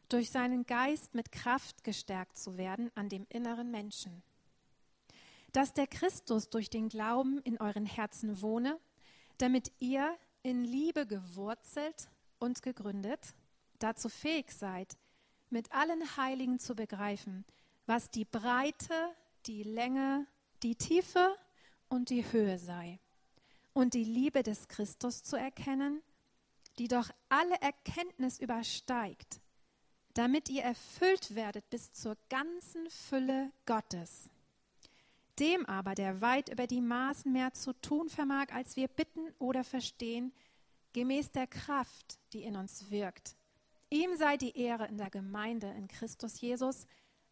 durch 0.10 0.30
seinen 0.30 0.66
Geist 0.66 1.16
mit 1.16 1.32
Kraft 1.32 1.86
gestärkt 1.86 2.38
zu 2.38 2.58
werden 2.58 2.92
an 2.96 3.08
dem 3.08 3.26
inneren 3.30 3.72
Menschen 3.72 4.22
dass 5.52 5.74
der 5.74 5.88
Christus 5.88 6.50
durch 6.50 6.70
den 6.70 6.90
Glauben 6.90 7.40
in 7.40 7.60
euren 7.60 7.86
Herzen 7.86 8.42
wohne, 8.42 8.80
damit 9.38 9.72
ihr 9.80 10.18
in 10.44 10.64
Liebe 10.64 11.06
gewurzelt 11.06 12.10
und 12.40 12.62
gegründet, 12.62 13.34
dazu 13.80 14.10
fähig 14.10 14.52
seid, 14.52 14.98
mit 15.50 15.72
allen 15.72 16.18
Heiligen 16.18 16.60
zu 16.60 16.76
begreifen, 16.76 17.46
was 17.86 18.10
die 18.10 18.26
Breite, 18.26 18.94
die 19.46 19.64
Länge, 19.64 20.26
die 20.64 20.76
Tiefe 20.76 21.36
und 21.90 22.10
die 22.10 22.32
Höhe 22.32 22.58
sei, 22.58 23.00
und 23.74 23.94
die 23.94 24.04
Liebe 24.04 24.44
des 24.44 24.68
Christus 24.68 25.24
zu 25.24 25.36
erkennen, 25.36 26.02
die 26.78 26.88
doch 26.88 27.10
alle 27.30 27.60
Erkenntnis 27.62 28.40
übersteigt, 28.40 29.42
damit 30.14 30.50
ihr 30.50 30.64
erfüllt 30.64 31.36
werdet 31.36 31.70
bis 31.70 31.92
zur 31.92 32.18
ganzen 32.30 32.90
Fülle 32.90 33.52
Gottes. 33.66 34.30
Dem 35.42 35.66
aber, 35.66 35.96
der 35.96 36.22
weit 36.22 36.50
über 36.50 36.68
die 36.68 36.82
Maßen 36.82 37.32
mehr 37.32 37.52
zu 37.52 37.74
tun 37.74 38.10
vermag, 38.10 38.54
als 38.54 38.76
wir 38.76 38.88
bitten 38.88 39.28
oder 39.40 39.64
verstehen, 39.64 40.32
gemäß 40.94 41.32
der 41.32 41.48
Kraft, 41.48 42.20
die 42.32 42.44
in 42.44 42.56
uns 42.56 42.92
wirkt. 42.92 43.36
Ihm 43.90 44.16
sei 44.16 44.38
die 44.38 44.56
Ehre 44.56 44.86
in 44.86 45.00
der 45.00 45.10
Gemeinde 45.10 45.68
in 45.72 45.88
Christus 45.88 46.40
Jesus 46.40 46.86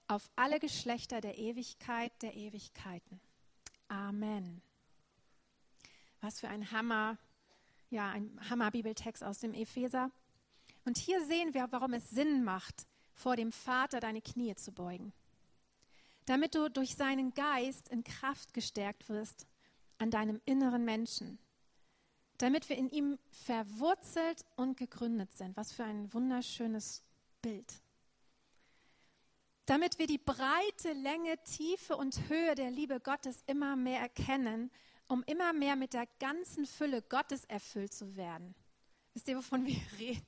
auf 0.07 0.27
alle 0.35 0.59
Geschlechter 0.59 1.21
der 1.21 1.37
Ewigkeit 1.37 2.11
der 2.23 2.33
Ewigkeiten. 2.33 3.21
Amen. 3.89 4.63
Was 6.19 6.39
für 6.39 6.49
ein 6.49 6.71
Hammer, 6.71 7.19
ja, 7.91 8.09
ein 8.09 8.39
Hammer-Bibeltext 8.49 9.23
aus 9.23 9.37
dem 9.37 9.53
Epheser. 9.53 10.09
Und 10.83 10.97
hier 10.97 11.23
sehen 11.25 11.53
wir, 11.53 11.67
warum 11.69 11.93
es 11.93 12.09
Sinn 12.09 12.43
macht, 12.43 12.87
vor 13.13 13.35
dem 13.35 13.51
Vater 13.51 13.99
deine 13.99 14.23
Knie 14.23 14.55
zu 14.55 14.71
beugen. 14.71 15.13
Damit 16.29 16.53
du 16.53 16.69
durch 16.69 16.95
seinen 16.95 17.33
Geist 17.33 17.89
in 17.89 18.03
Kraft 18.03 18.53
gestärkt 18.53 19.09
wirst 19.09 19.47
an 19.97 20.11
deinem 20.11 20.39
inneren 20.45 20.85
Menschen. 20.85 21.39
Damit 22.37 22.69
wir 22.69 22.77
in 22.77 22.89
ihm 22.89 23.17
verwurzelt 23.31 24.45
und 24.55 24.77
gegründet 24.77 25.33
sind. 25.35 25.57
Was 25.57 25.73
für 25.73 25.83
ein 25.83 26.13
wunderschönes 26.13 27.03
Bild 27.41 27.81
damit 29.69 29.99
wir 29.99 30.07
die 30.07 30.17
Breite, 30.17 30.93
Länge, 30.93 31.37
Tiefe 31.43 31.95
und 31.95 32.27
Höhe 32.27 32.55
der 32.55 32.71
Liebe 32.71 32.99
Gottes 32.99 33.43
immer 33.45 33.75
mehr 33.75 33.99
erkennen, 33.99 34.71
um 35.07 35.23
immer 35.27 35.53
mehr 35.53 35.75
mit 35.75 35.93
der 35.93 36.07
ganzen 36.19 36.65
Fülle 36.65 37.03
Gottes 37.03 37.45
erfüllt 37.45 37.93
zu 37.93 38.15
werden. 38.15 38.55
Wisst 39.13 39.27
ihr, 39.27 39.37
wovon 39.37 39.67
wir 39.67 39.79
reden? 39.99 40.25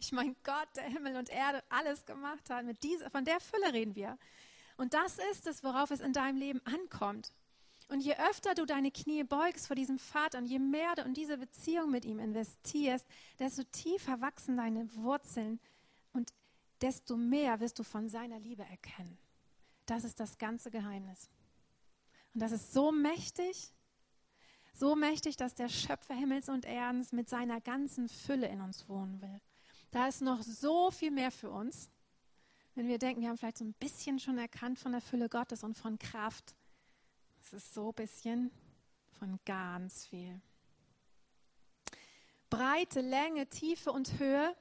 Ich 0.00 0.10
meine, 0.10 0.34
Gott, 0.42 0.68
der 0.74 0.84
Himmel 0.84 1.14
und 1.16 1.28
Erde 1.28 1.62
alles 1.68 2.04
gemacht 2.04 2.50
hat. 2.50 2.64
Mit 2.64 2.82
dieser, 2.82 3.10
von 3.10 3.24
der 3.24 3.38
Fülle 3.38 3.72
reden 3.72 3.94
wir. 3.94 4.18
Und 4.80 4.94
das 4.94 5.18
ist 5.30 5.46
es, 5.46 5.62
worauf 5.62 5.90
es 5.90 6.00
in 6.00 6.14
deinem 6.14 6.38
Leben 6.38 6.62
ankommt. 6.64 7.34
Und 7.88 8.00
je 8.00 8.14
öfter 8.16 8.54
du 8.54 8.64
deine 8.64 8.90
Knie 8.90 9.24
beugst 9.24 9.66
vor 9.66 9.76
diesem 9.76 9.98
Vater 9.98 10.38
und 10.38 10.46
je 10.46 10.58
mehr 10.58 10.94
du 10.94 11.02
in 11.02 11.12
diese 11.12 11.36
Beziehung 11.36 11.90
mit 11.90 12.06
ihm 12.06 12.18
investierst, 12.18 13.06
desto 13.38 13.62
tiefer 13.64 14.22
wachsen 14.22 14.56
deine 14.56 14.88
Wurzeln 14.94 15.60
und 16.14 16.32
desto 16.80 17.18
mehr 17.18 17.60
wirst 17.60 17.78
du 17.78 17.82
von 17.82 18.08
seiner 18.08 18.40
Liebe 18.40 18.62
erkennen. 18.62 19.18
Das 19.84 20.04
ist 20.04 20.18
das 20.18 20.38
ganze 20.38 20.70
Geheimnis. 20.70 21.28
Und 22.32 22.40
das 22.40 22.52
ist 22.52 22.72
so 22.72 22.90
mächtig, 22.90 23.74
so 24.72 24.96
mächtig, 24.96 25.36
dass 25.36 25.54
der 25.54 25.68
Schöpfer 25.68 26.14
Himmels 26.14 26.48
und 26.48 26.64
Erdens 26.64 27.12
mit 27.12 27.28
seiner 27.28 27.60
ganzen 27.60 28.08
Fülle 28.08 28.48
in 28.48 28.62
uns 28.62 28.88
wohnen 28.88 29.20
will. 29.20 29.42
Da 29.90 30.08
ist 30.08 30.22
noch 30.22 30.40
so 30.40 30.90
viel 30.90 31.10
mehr 31.10 31.30
für 31.30 31.50
uns. 31.50 31.90
Wenn 32.74 32.88
wir 32.88 32.98
denken, 32.98 33.22
wir 33.22 33.28
haben 33.28 33.36
vielleicht 33.36 33.58
so 33.58 33.64
ein 33.64 33.74
bisschen 33.74 34.18
schon 34.18 34.38
erkannt 34.38 34.78
von 34.78 34.92
der 34.92 35.00
Fülle 35.00 35.28
Gottes 35.28 35.64
und 35.64 35.76
von 35.76 35.98
Kraft. 35.98 36.54
Es 37.40 37.52
ist 37.52 37.74
so 37.74 37.88
ein 37.88 37.94
bisschen 37.94 38.50
von 39.18 39.38
ganz 39.44 40.06
viel. 40.06 40.40
Breite, 42.48 43.00
Länge, 43.00 43.48
Tiefe 43.48 43.92
und 43.92 44.18
Höhe 44.18 44.54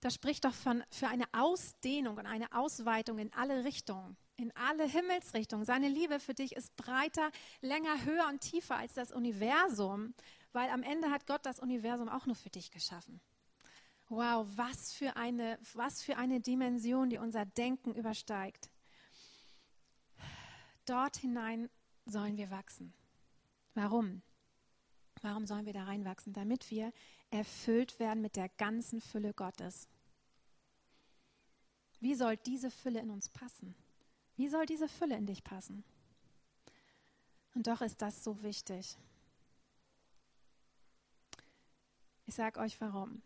das 0.00 0.14
spricht 0.14 0.44
doch 0.44 0.54
von, 0.54 0.84
für 0.90 1.08
eine 1.08 1.24
Ausdehnung 1.32 2.16
und 2.18 2.26
eine 2.26 2.52
Ausweitung 2.52 3.18
in 3.18 3.32
alle 3.32 3.64
Richtungen, 3.64 4.16
in 4.36 4.54
alle 4.54 4.84
Himmelsrichtungen. 4.86 5.64
Seine 5.64 5.88
Liebe 5.88 6.20
für 6.20 6.34
dich 6.34 6.54
ist 6.54 6.76
breiter, 6.76 7.30
länger, 7.60 8.04
höher 8.04 8.28
und 8.28 8.40
tiefer 8.40 8.76
als 8.76 8.94
das 8.94 9.10
Universum, 9.10 10.14
weil 10.52 10.70
am 10.70 10.82
Ende 10.82 11.10
hat 11.10 11.26
Gott 11.26 11.44
das 11.44 11.58
Universum 11.58 12.08
auch 12.08 12.26
nur 12.26 12.36
für 12.36 12.50
dich 12.50 12.70
geschaffen. 12.70 13.20
Wow, 14.08 14.46
was 14.56 14.92
für 14.92 15.16
eine, 15.16 15.58
was 15.74 16.02
für 16.02 16.16
eine 16.16 16.40
Dimension, 16.40 17.10
die 17.10 17.18
unser 17.18 17.44
Denken 17.44 17.94
übersteigt. 17.94 18.70
Dort 20.84 21.16
hinein 21.16 21.68
sollen 22.04 22.36
wir 22.36 22.50
wachsen. 22.50 22.92
Warum? 23.74 24.22
Warum 25.22 25.44
sollen 25.46 25.66
wir 25.66 25.72
da 25.72 25.84
reinwachsen? 25.84 26.32
Damit 26.32 26.70
wir 26.70 26.92
erfüllt 27.30 27.98
werden 27.98 28.22
mit 28.22 28.36
der 28.36 28.48
ganzen 28.50 29.00
Fülle 29.00 29.34
Gottes. 29.34 29.88
Wie 31.98 32.14
soll 32.14 32.36
diese 32.36 32.70
Fülle 32.70 33.00
in 33.00 33.10
uns 33.10 33.28
passen? 33.28 33.74
Wie 34.36 34.48
soll 34.48 34.66
diese 34.66 34.88
Fülle 34.88 35.16
in 35.16 35.26
dich 35.26 35.42
passen? 35.42 35.82
Und 37.54 37.66
doch 37.66 37.80
ist 37.80 38.02
das 38.02 38.22
so 38.22 38.42
wichtig. 38.42 38.96
Ich 42.26 42.34
sage 42.34 42.60
euch 42.60 42.80
warum. 42.80 43.22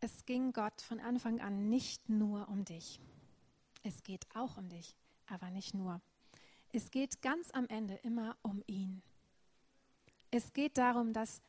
Es 0.00 0.24
ging 0.26 0.52
Gott 0.52 0.80
von 0.82 1.00
Anfang 1.00 1.40
an 1.40 1.68
nicht 1.68 2.08
nur 2.08 2.48
um 2.48 2.64
dich. 2.64 3.00
Es 3.82 4.02
geht 4.02 4.26
auch 4.34 4.56
um 4.56 4.68
dich, 4.68 4.94
aber 5.26 5.50
nicht 5.50 5.74
nur. 5.74 6.00
Es 6.72 6.90
geht 6.90 7.22
ganz 7.22 7.50
am 7.52 7.66
Ende 7.68 7.94
immer 8.02 8.36
um 8.42 8.62
ihn. 8.66 9.02
Es 10.30 10.52
geht 10.52 10.76
darum, 10.76 11.12
dass 11.12 11.40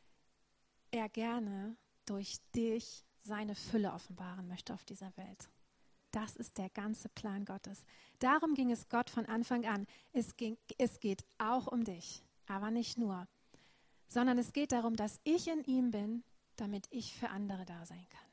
er 0.90 1.08
gerne 1.08 1.76
durch 2.06 2.38
dich 2.54 3.04
seine 3.22 3.54
Fülle 3.54 3.92
offenbaren 3.92 4.48
möchte 4.48 4.72
auf 4.72 4.84
dieser 4.84 5.14
Welt. 5.16 5.50
Das 6.10 6.36
ist 6.36 6.56
der 6.56 6.70
ganze 6.70 7.10
Plan 7.10 7.44
Gottes. 7.44 7.84
Darum 8.18 8.54
ging 8.54 8.70
es 8.70 8.88
Gott 8.88 9.10
von 9.10 9.26
Anfang 9.26 9.66
an. 9.66 9.86
Es, 10.12 10.36
ging, 10.36 10.56
es 10.78 11.00
geht 11.00 11.24
auch 11.36 11.66
um 11.66 11.84
dich, 11.84 12.24
aber 12.46 12.70
nicht 12.70 12.96
nur, 12.96 13.28
sondern 14.08 14.38
es 14.38 14.54
geht 14.54 14.72
darum, 14.72 14.96
dass 14.96 15.20
ich 15.24 15.48
in 15.48 15.62
ihm 15.64 15.90
bin, 15.90 16.24
damit 16.56 16.86
ich 16.90 17.14
für 17.14 17.28
andere 17.28 17.66
da 17.66 17.84
sein 17.84 18.06
kann. 18.08 18.27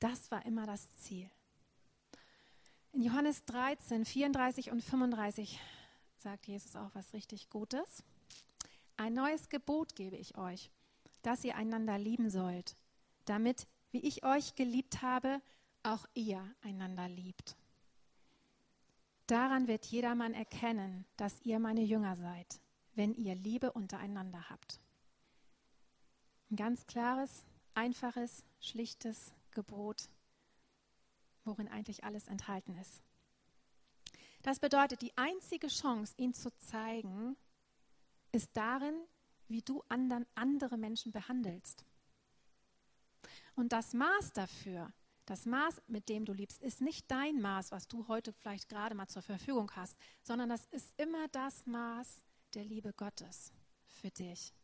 Das 0.00 0.30
war 0.30 0.44
immer 0.46 0.66
das 0.66 0.88
Ziel. 0.96 1.30
In 2.92 3.02
Johannes 3.02 3.44
13, 3.44 4.04
34 4.04 4.70
und 4.70 4.82
35 4.82 5.60
sagt 6.16 6.46
Jesus 6.46 6.76
auch 6.76 6.94
was 6.94 7.12
richtig 7.12 7.50
Gutes. 7.50 8.02
Ein 8.96 9.14
neues 9.14 9.48
Gebot 9.48 9.94
gebe 9.94 10.16
ich 10.16 10.36
euch, 10.36 10.70
dass 11.22 11.44
ihr 11.44 11.56
einander 11.56 11.98
lieben 11.98 12.30
sollt, 12.30 12.76
damit, 13.24 13.66
wie 13.90 14.00
ich 14.00 14.24
euch 14.24 14.54
geliebt 14.54 15.02
habe, 15.02 15.40
auch 15.82 16.06
ihr 16.14 16.42
einander 16.62 17.08
liebt. 17.08 17.56
Daran 19.26 19.68
wird 19.68 19.84
jedermann 19.86 20.32
erkennen, 20.32 21.04
dass 21.16 21.40
ihr 21.42 21.58
meine 21.58 21.82
Jünger 21.82 22.16
seid, 22.16 22.60
wenn 22.94 23.14
ihr 23.14 23.34
Liebe 23.34 23.72
untereinander 23.72 24.48
habt. 24.48 24.80
Ein 26.50 26.56
ganz 26.56 26.86
klares, 26.86 27.44
einfaches, 27.74 28.42
schlichtes 28.60 29.32
Gebot, 29.58 30.08
worin 31.42 31.66
eigentlich 31.66 32.04
alles 32.04 32.28
enthalten 32.28 32.76
ist. 32.76 33.02
Das 34.42 34.60
bedeutet, 34.60 35.02
die 35.02 35.16
einzige 35.18 35.66
Chance, 35.66 36.14
ihn 36.16 36.32
zu 36.32 36.56
zeigen, 36.58 37.36
ist 38.30 38.50
darin, 38.56 38.94
wie 39.48 39.62
du 39.62 39.82
anderen, 39.88 40.26
andere 40.36 40.76
Menschen 40.76 41.10
behandelst. 41.10 41.84
Und 43.56 43.72
das 43.72 43.94
Maß 43.94 44.32
dafür, 44.32 44.92
das 45.26 45.44
Maß, 45.44 45.82
mit 45.88 46.08
dem 46.08 46.24
du 46.24 46.32
liebst, 46.32 46.62
ist 46.62 46.80
nicht 46.80 47.10
dein 47.10 47.40
Maß, 47.40 47.72
was 47.72 47.88
du 47.88 48.06
heute 48.06 48.32
vielleicht 48.32 48.68
gerade 48.68 48.94
mal 48.94 49.08
zur 49.08 49.22
Verfügung 49.22 49.72
hast, 49.74 49.98
sondern 50.22 50.48
das 50.48 50.66
ist 50.66 50.94
immer 50.98 51.26
das 51.32 51.66
Maß 51.66 52.22
der 52.54 52.64
Liebe 52.64 52.92
Gottes 52.92 53.52
für 53.86 54.10
dich. 54.10 54.54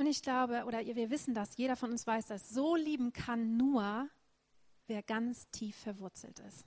Und 0.00 0.06
ich 0.06 0.22
glaube, 0.22 0.64
oder 0.64 0.80
wir 0.80 1.10
wissen 1.10 1.34
das, 1.34 1.58
jeder 1.58 1.76
von 1.76 1.90
uns 1.90 2.06
weiß 2.06 2.24
dass 2.24 2.48
so 2.48 2.74
lieben 2.74 3.12
kann 3.12 3.58
nur, 3.58 4.08
wer 4.86 5.02
ganz 5.02 5.50
tief 5.50 5.76
verwurzelt 5.76 6.38
ist. 6.38 6.64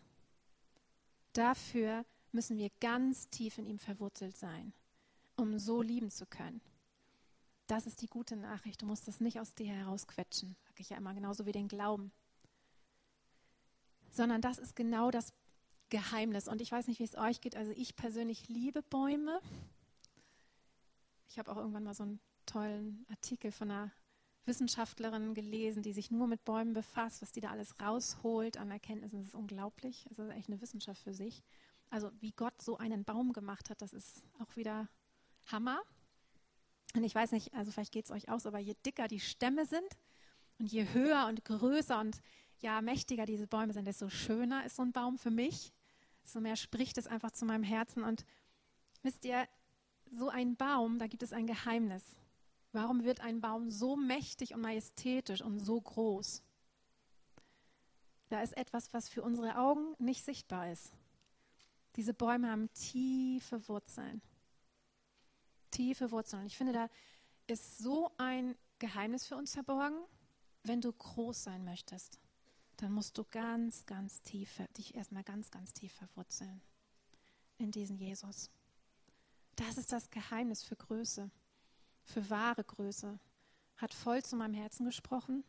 Dafür 1.34 2.06
müssen 2.32 2.58
wir 2.58 2.70
ganz 2.80 3.28
tief 3.30 3.58
in 3.58 3.66
ihm 3.66 3.80
verwurzelt 3.80 4.38
sein 4.38 4.72
um 5.36 5.58
so 5.58 5.82
lieben 5.82 6.12
zu 6.12 6.28
können. 6.28 6.62
Das 7.68 7.88
ist 7.88 8.02
die 8.02 8.08
gute 8.08 8.36
Nachricht. 8.36 8.82
Du 8.82 8.86
musst 8.86 9.08
das 9.08 9.20
nicht 9.20 9.40
aus 9.40 9.56
dir 9.56 9.74
herausquetschen, 9.74 10.56
sage 10.64 10.82
ich 10.82 10.90
ja 10.90 10.98
immer, 10.98 11.16
genauso 11.16 11.48
wie 11.48 11.52
den 11.52 11.68
Glauben. 11.68 12.12
Sondern 14.12 14.42
das 14.42 14.60
ist 14.60 14.76
genau 14.76 15.10
das 15.10 15.34
Geheimnis. 15.90 16.48
Und 16.48 16.62
ich 16.62 16.72
weiß 16.72 16.88
nicht, 16.88 17.00
wie 17.00 17.06
es 17.06 17.18
euch 17.18 17.42
geht. 17.42 17.56
Also 17.56 17.72
ich 17.72 17.96
persönlich 17.96 18.48
liebe 18.48 18.84
Bäume. 18.84 19.42
Ich 21.30 21.40
habe 21.40 21.52
auch 21.52 21.58
irgendwann 21.58 21.84
mal 21.84 21.96
so 21.96 22.04
einen 22.04 22.20
tollen 22.46 23.06
Artikel 23.10 23.52
von 23.52 23.72
einer 23.72 23.92
Wissenschaftlerin 24.46 25.34
gelesen, 25.34 25.84
die 25.84 25.94
sich 25.94 26.12
nur 26.12 26.28
mit 26.28 26.44
Bäumen 26.44 26.74
befasst, 26.74 27.22
was 27.22 27.32
die 27.32 27.42
da 27.42 27.50
alles 27.50 27.80
rausholt 27.80 28.58
an 28.58 28.72
Erkenntnissen. 28.72 29.20
Das 29.20 29.28
ist 29.28 29.36
unglaublich. 29.36 30.06
Das 30.10 30.20
ist 30.20 30.30
echt 30.32 30.50
eine 30.50 30.62
Wissenschaft 30.62 31.02
für 31.02 31.14
sich. 31.14 31.44
Also 31.90 32.12
wie 32.20 32.32
Gott 32.32 32.62
so 32.62 32.78
einen 32.78 33.06
Baum 33.06 33.34
gemacht 33.34 33.70
hat, 33.70 33.82
das 33.82 33.94
ist 33.94 34.26
auch 34.40 34.56
wieder 34.56 34.90
Hammer. 35.46 35.82
Und 36.96 37.04
ich 37.04 37.16
weiß 37.16 37.32
nicht, 37.32 37.54
also 37.54 37.72
vielleicht 37.72 37.94
geht 37.94 38.06
es 38.06 38.12
euch 38.12 38.30
aus, 38.30 38.46
aber 38.46 38.60
je 38.60 38.76
dicker 38.86 39.08
die 39.08 39.20
Stämme 39.20 39.66
sind 39.66 39.88
und 40.60 40.72
je 40.72 40.92
höher 40.94 41.28
und 41.28 41.46
größer 41.46 42.00
und 42.00 42.22
ja 42.60 42.82
mächtiger 42.82 43.26
diese 43.26 43.48
Bäume 43.48 43.74
sind, 43.74 43.86
desto 43.86 44.10
schöner 44.10 44.66
ist 44.66 44.76
so 44.76 44.84
ein 44.84 44.92
Baum 44.92 45.18
für 45.18 45.32
mich. 45.32 45.72
So 46.24 46.40
mehr 46.40 46.56
spricht 46.56 46.98
es 46.98 47.08
einfach 47.08 47.32
zu 47.32 47.46
meinem 47.46 47.64
Herzen. 47.64 48.04
Und 48.04 48.26
wisst 49.02 49.26
ihr, 49.26 49.48
so 50.12 50.30
ein 50.30 50.56
Baum, 50.56 51.00
da 51.00 51.08
gibt 51.08 51.24
es 51.24 51.34
ein 51.34 51.48
Geheimnis. 51.48 52.04
Warum 52.74 53.04
wird 53.04 53.22
ein 53.22 53.40
Baum 53.40 53.72
so 53.72 53.96
mächtig 53.96 54.54
und 54.54 54.62
majestätisch 54.62 55.42
und 55.42 55.60
so 55.60 55.80
groß? 55.80 56.44
Da 58.30 58.42
ist 58.42 58.58
etwas, 58.58 58.94
was 58.94 59.10
für 59.10 59.22
unsere 59.22 59.58
Augen 59.58 59.96
nicht 60.00 60.26
sichtbar 60.26 60.72
ist. 60.72 60.92
Diese 61.96 62.14
Bäume 62.14 62.50
haben 62.50 62.74
tiefe 62.74 63.68
Wurzeln 63.70 64.22
tiefe 65.74 66.12
Wurzeln. 66.12 66.44
Und 66.44 66.48
ich 66.48 66.58
finde, 66.58 66.74
da 66.74 66.90
ist 67.48 67.80
so 67.80 68.12
ein 68.18 68.56
Geheimnis 68.80 69.26
für 69.26 69.36
uns 69.36 69.54
verborgen. 69.54 70.00
Wenn 70.64 70.80
du 70.80 70.94
groß 70.94 71.44
sein 71.44 71.66
möchtest, 71.66 72.20
dann 72.78 72.94
musst 72.94 73.18
du 73.18 73.26
ganz, 73.26 73.86
ganz 73.86 74.22
tief, 74.22 74.62
dich 74.78 74.96
erstmal 74.96 75.24
ganz, 75.24 75.52
ganz 75.52 75.74
tief 75.74 75.92
verwurzeln 75.94 76.62
in 77.58 77.72
diesen 77.72 77.98
Jesus. 77.98 78.50
Das 79.56 79.78
ist 79.78 79.92
das 79.92 80.10
Geheimnis 80.10 80.64
für 80.64 80.76
Größe, 80.76 81.30
für 82.04 82.30
wahre 82.30 82.64
Größe. 82.64 83.20
Hat 83.78 83.94
voll 83.94 84.24
zu 84.24 84.36
meinem 84.36 84.54
Herzen 84.54 84.86
gesprochen. 84.86 85.44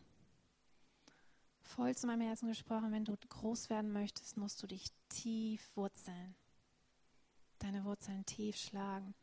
Voll 1.61 1.97
zu 1.97 2.07
meinem 2.07 2.23
Herzen 2.23 2.49
gesprochen. 2.49 2.93
Wenn 2.93 3.05
du 3.05 3.17
groß 3.17 3.71
werden 3.71 3.93
möchtest, 3.93 4.37
musst 4.37 4.63
du 4.63 4.67
dich 4.67 4.93
tief 5.09 5.71
wurzeln. 5.75 6.35
Deine 7.59 7.85
Wurzeln 7.85 8.25
tief 8.27 8.57
schlagen. 8.57 9.15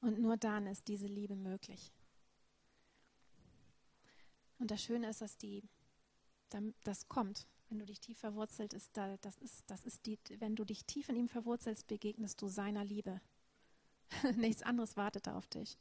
Und 0.00 0.20
nur 0.20 0.36
dann 0.36 0.66
ist 0.66 0.88
diese 0.88 1.06
Liebe 1.06 1.34
möglich. 1.34 1.92
Und 4.58 4.70
das 4.70 4.82
Schöne 4.82 5.08
ist, 5.08 5.20
dass 5.20 5.36
die, 5.36 5.62
das 6.84 7.08
kommt, 7.08 7.46
wenn 7.68 7.78
du 7.78 7.86
dich 7.86 8.00
tief 8.00 8.18
verwurzelt 8.18 8.72
ist, 8.72 8.96
das 8.96 9.36
ist, 9.38 9.64
das 9.68 9.84
ist 9.84 10.06
die, 10.06 10.18
wenn 10.38 10.54
du 10.54 10.64
dich 10.64 10.84
tief 10.84 11.08
in 11.08 11.16
ihm 11.16 11.28
verwurzelst, 11.28 11.86
begegnest 11.86 12.40
du 12.40 12.48
seiner 12.48 12.84
Liebe. 12.84 13.20
Nichts 14.36 14.62
anderes 14.62 14.96
wartet 14.96 15.28
auf 15.28 15.46
dich. 15.46 15.78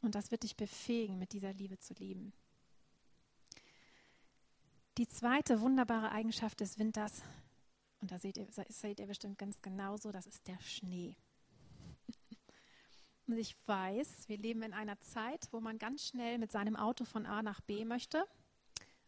Und 0.00 0.14
das 0.14 0.30
wird 0.30 0.42
dich 0.42 0.56
befähigen, 0.56 1.18
mit 1.18 1.32
dieser 1.32 1.52
Liebe 1.52 1.78
zu 1.78 1.94
lieben. 1.94 2.32
Die 4.98 5.08
zweite 5.08 5.60
wunderbare 5.60 6.10
Eigenschaft 6.10 6.60
des 6.60 6.78
Winters, 6.78 7.22
und 8.00 8.10
da 8.10 8.18
seht 8.18 8.36
ihr, 8.36 8.46
seht 8.68 9.00
ihr 9.00 9.06
bestimmt 9.06 9.38
ganz 9.38 9.62
genauso, 9.62 10.10
das 10.10 10.26
ist 10.26 10.46
der 10.48 10.60
Schnee. 10.60 11.16
Und 13.28 13.38
ich 13.38 13.56
weiß, 13.66 14.28
wir 14.28 14.36
leben 14.36 14.62
in 14.62 14.72
einer 14.72 14.98
Zeit, 15.00 15.48
wo 15.52 15.60
man 15.60 15.78
ganz 15.78 16.08
schnell 16.08 16.38
mit 16.38 16.50
seinem 16.50 16.74
Auto 16.74 17.04
von 17.04 17.24
A 17.24 17.42
nach 17.42 17.60
B 17.60 17.84
möchte 17.84 18.26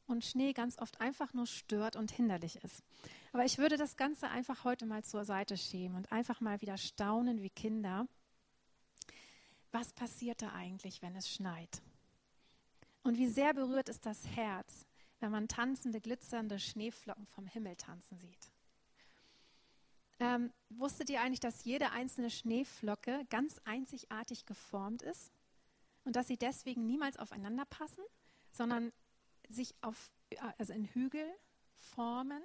und 0.07 0.25
Schnee 0.25 0.53
ganz 0.53 0.79
oft 0.79 1.01
einfach 1.01 1.33
nur 1.33 1.47
stört 1.47 1.97
und 1.97 2.11
hinderlich 2.11 2.57
ist. 2.63 2.83
Aber 3.33 3.45
ich 3.45 3.59
würde 3.59 3.77
das 3.77 3.97
Ganze 3.97 4.29
einfach 4.29 4.65
heute 4.65 4.87
mal 4.87 5.03
zur 5.05 5.25
Seite 5.25 5.57
schieben 5.57 5.97
und 5.97 6.13
einfach 6.13 6.41
mal 6.41 6.61
wieder 6.61 6.77
staunen 6.77 7.43
wie 7.43 7.51
Kinder. 7.51 8.07
Was 9.73 9.93
passiert 9.93 10.43
da 10.43 10.53
eigentlich, 10.53 11.03
wenn 11.03 11.17
es 11.17 11.29
schneit? 11.29 11.83
Und 13.03 13.19
wie 13.19 13.29
sehr 13.29 13.53
berührt 13.55 13.89
ist 13.89 14.07
das 14.07 14.27
Herz, 14.29 14.87
wenn 15.21 15.31
man 15.31 15.49
tanzende, 15.49 16.01
glitzernde 16.01 16.59
Schneeflocken 16.59 17.27
vom 17.27 17.47
Himmel 17.47 17.77
tanzen 17.77 18.19
sieht. 18.19 18.51
Ähm, 20.21 20.53
wusstet 20.71 21.11
ihr 21.11 21.21
eigentlich, 21.21 21.41
dass 21.41 21.65
jede 21.65 21.91
einzelne 21.91 22.31
Schneeflocke 22.31 23.27
ganz 23.31 23.61
einzigartig 23.65 24.47
geformt 24.47 25.03
ist 25.03 25.33
und 26.05 26.17
dass 26.17 26.29
sie 26.29 26.37
deswegen 26.37 26.87
niemals 26.87 27.17
aufeinander 27.17 27.65
passen, 27.67 28.05
sondern 28.53 28.93
sich 29.49 29.75
auf, 29.83 30.11
also 30.59 30.73
in 30.73 30.85
Hügel 30.85 31.27
formen. 31.77 32.43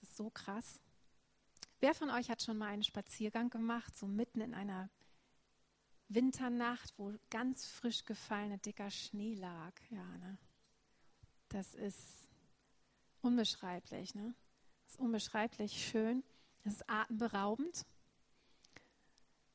Das 0.00 0.10
ist 0.10 0.16
so 0.16 0.30
krass. 0.30 0.80
Wer 1.80 1.94
von 1.94 2.10
euch 2.10 2.30
hat 2.30 2.42
schon 2.42 2.58
mal 2.58 2.68
einen 2.68 2.84
Spaziergang 2.84 3.50
gemacht, 3.50 3.96
so 3.96 4.06
mitten 4.06 4.40
in 4.40 4.54
einer 4.54 4.88
Winternacht, 6.08 6.94
wo 6.96 7.14
ganz 7.30 7.66
frisch 7.66 8.04
gefallener 8.04 8.58
dicker 8.58 8.90
Schnee 8.90 9.34
lag? 9.34 9.72
Ja, 9.90 10.04
ne? 10.18 10.38
Das 11.48 11.74
ist 11.74 12.28
unbeschreiblich, 13.22 14.14
ne? 14.14 14.34
Das 14.84 14.94
ist 14.94 15.00
unbeschreiblich 15.00 15.86
schön. 15.86 16.22
Das 16.64 16.74
ist 16.74 16.88
atemberaubend. 16.88 17.84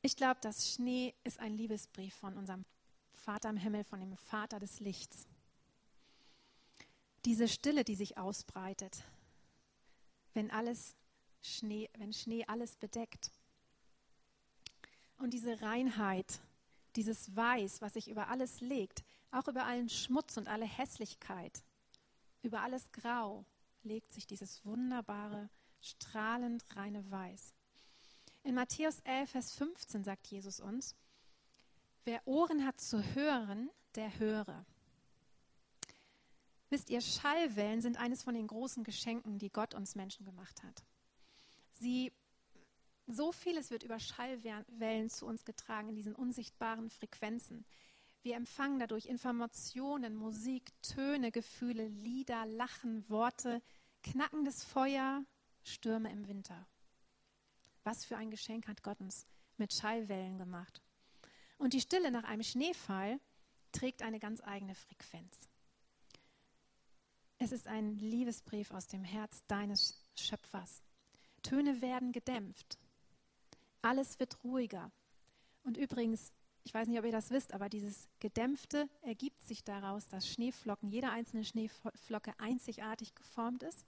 Ich 0.02 0.16
glaube, 0.16 0.40
dass 0.40 0.72
Schnee 0.72 1.14
ist 1.24 1.38
ein 1.38 1.56
Liebesbrief 1.56 2.14
von 2.14 2.36
unserem 2.36 2.64
Vater 3.22 3.50
im 3.50 3.56
Himmel, 3.56 3.84
von 3.84 4.00
dem 4.00 4.16
Vater 4.16 4.58
des 4.58 4.80
Lichts. 4.80 5.26
Diese 7.24 7.46
Stille, 7.46 7.84
die 7.84 7.94
sich 7.94 8.18
ausbreitet, 8.18 9.04
wenn 10.34 10.50
alles 10.50 10.96
Schnee, 11.40 11.88
wenn 11.98 12.12
Schnee 12.12 12.44
alles 12.46 12.76
bedeckt. 12.76 13.30
Und 15.18 15.32
diese 15.32 15.62
Reinheit, 15.62 16.40
dieses 16.96 17.34
Weiß, 17.36 17.80
was 17.80 17.94
sich 17.94 18.08
über 18.08 18.28
alles 18.28 18.60
legt, 18.60 19.04
auch 19.30 19.46
über 19.46 19.64
allen 19.66 19.88
Schmutz 19.88 20.36
und 20.36 20.48
alle 20.48 20.66
Hässlichkeit, 20.66 21.62
über 22.42 22.62
alles 22.62 22.90
Grau, 22.90 23.44
legt 23.84 24.12
sich 24.12 24.26
dieses 24.26 24.64
wunderbare, 24.64 25.48
strahlend 25.80 26.64
reine 26.76 27.08
Weiß. 27.10 27.54
In 28.42 28.56
Matthäus 28.56 28.98
11, 29.04 29.30
Vers 29.30 29.54
15 29.54 30.02
sagt 30.02 30.26
Jesus 30.26 30.58
uns, 30.58 30.96
Wer 32.04 32.26
Ohren 32.26 32.64
hat 32.64 32.80
zu 32.80 33.02
hören, 33.14 33.70
der 33.94 34.18
höre. 34.18 34.66
Wisst 36.70 36.90
ihr, 36.90 37.00
Schallwellen 37.00 37.82
sind 37.82 37.98
eines 37.98 38.22
von 38.22 38.34
den 38.34 38.46
großen 38.46 38.82
Geschenken, 38.82 39.38
die 39.38 39.50
Gott 39.50 39.74
uns 39.74 39.94
Menschen 39.94 40.24
gemacht 40.24 40.62
hat. 40.62 40.82
Sie, 41.74 42.12
so 43.06 43.30
vieles 43.30 43.70
wird 43.70 43.82
über 43.82 44.00
Schallwellen 44.00 45.10
zu 45.10 45.26
uns 45.26 45.44
getragen 45.44 45.90
in 45.90 45.96
diesen 45.96 46.14
unsichtbaren 46.14 46.88
Frequenzen. 46.88 47.66
Wir 48.22 48.36
empfangen 48.36 48.78
dadurch 48.78 49.06
Informationen, 49.06 50.14
Musik, 50.14 50.70
Töne, 50.80 51.30
Gefühle, 51.30 51.88
Lieder, 51.88 52.46
Lachen, 52.46 53.08
Worte, 53.10 53.60
knackendes 54.02 54.64
Feuer, 54.64 55.24
Stürme 55.62 56.10
im 56.10 56.26
Winter. 56.26 56.66
Was 57.84 58.04
für 58.04 58.16
ein 58.16 58.30
Geschenk 58.30 58.66
hat 58.66 58.82
Gott 58.82 59.00
uns 59.00 59.26
mit 59.56 59.72
Schallwellen 59.72 60.38
gemacht. 60.38 60.80
Und 61.62 61.74
die 61.74 61.80
Stille 61.80 62.10
nach 62.10 62.24
einem 62.24 62.42
Schneefall 62.42 63.20
trägt 63.70 64.02
eine 64.02 64.18
ganz 64.18 64.40
eigene 64.42 64.74
Frequenz. 64.74 65.48
Es 67.38 67.52
ist 67.52 67.68
ein 67.68 67.98
Liebesbrief 67.98 68.72
aus 68.72 68.88
dem 68.88 69.04
Herz 69.04 69.44
deines 69.46 69.96
Schöpfers. 70.16 70.82
Töne 71.44 71.80
werden 71.80 72.10
gedämpft. 72.10 72.78
Alles 73.80 74.18
wird 74.18 74.42
ruhiger. 74.42 74.90
Und 75.62 75.76
übrigens, 75.76 76.32
ich 76.64 76.74
weiß 76.74 76.88
nicht, 76.88 76.98
ob 76.98 77.04
ihr 77.04 77.12
das 77.12 77.30
wisst, 77.30 77.54
aber 77.54 77.68
dieses 77.68 78.08
Gedämpfte 78.18 78.88
ergibt 79.02 79.44
sich 79.44 79.62
daraus, 79.62 80.08
dass 80.08 80.28
Schneeflocken, 80.28 80.88
jede 80.88 81.10
einzelne 81.10 81.44
Schneeflocke 81.44 82.32
einzigartig 82.38 83.14
geformt 83.14 83.62
ist. 83.62 83.86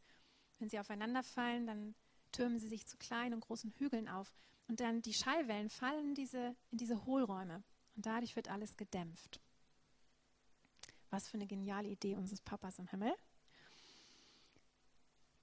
Wenn 0.60 0.68
sie 0.68 0.78
aufeinander 0.78 1.24
fallen, 1.24 1.66
dann 1.66 1.96
türmen 2.30 2.60
sie 2.60 2.68
sich 2.68 2.86
zu 2.86 2.96
kleinen 2.98 3.34
und 3.34 3.40
großen 3.40 3.72
Hügeln 3.78 4.08
auf. 4.08 4.32
Und 4.68 4.80
dann 4.80 5.02
die 5.02 5.14
Schallwellen 5.14 5.68
fallen 5.68 6.08
in 6.08 6.14
diese, 6.14 6.56
in 6.70 6.78
diese 6.78 7.04
Hohlräume. 7.04 7.62
Und 7.96 8.06
dadurch 8.06 8.34
wird 8.34 8.48
alles 8.48 8.76
gedämpft. 8.76 9.40
Was 11.10 11.28
für 11.28 11.36
eine 11.36 11.46
geniale 11.46 11.88
Idee 11.88 12.16
unseres 12.16 12.40
Papas 12.40 12.78
im 12.78 12.88
Himmel. 12.88 13.14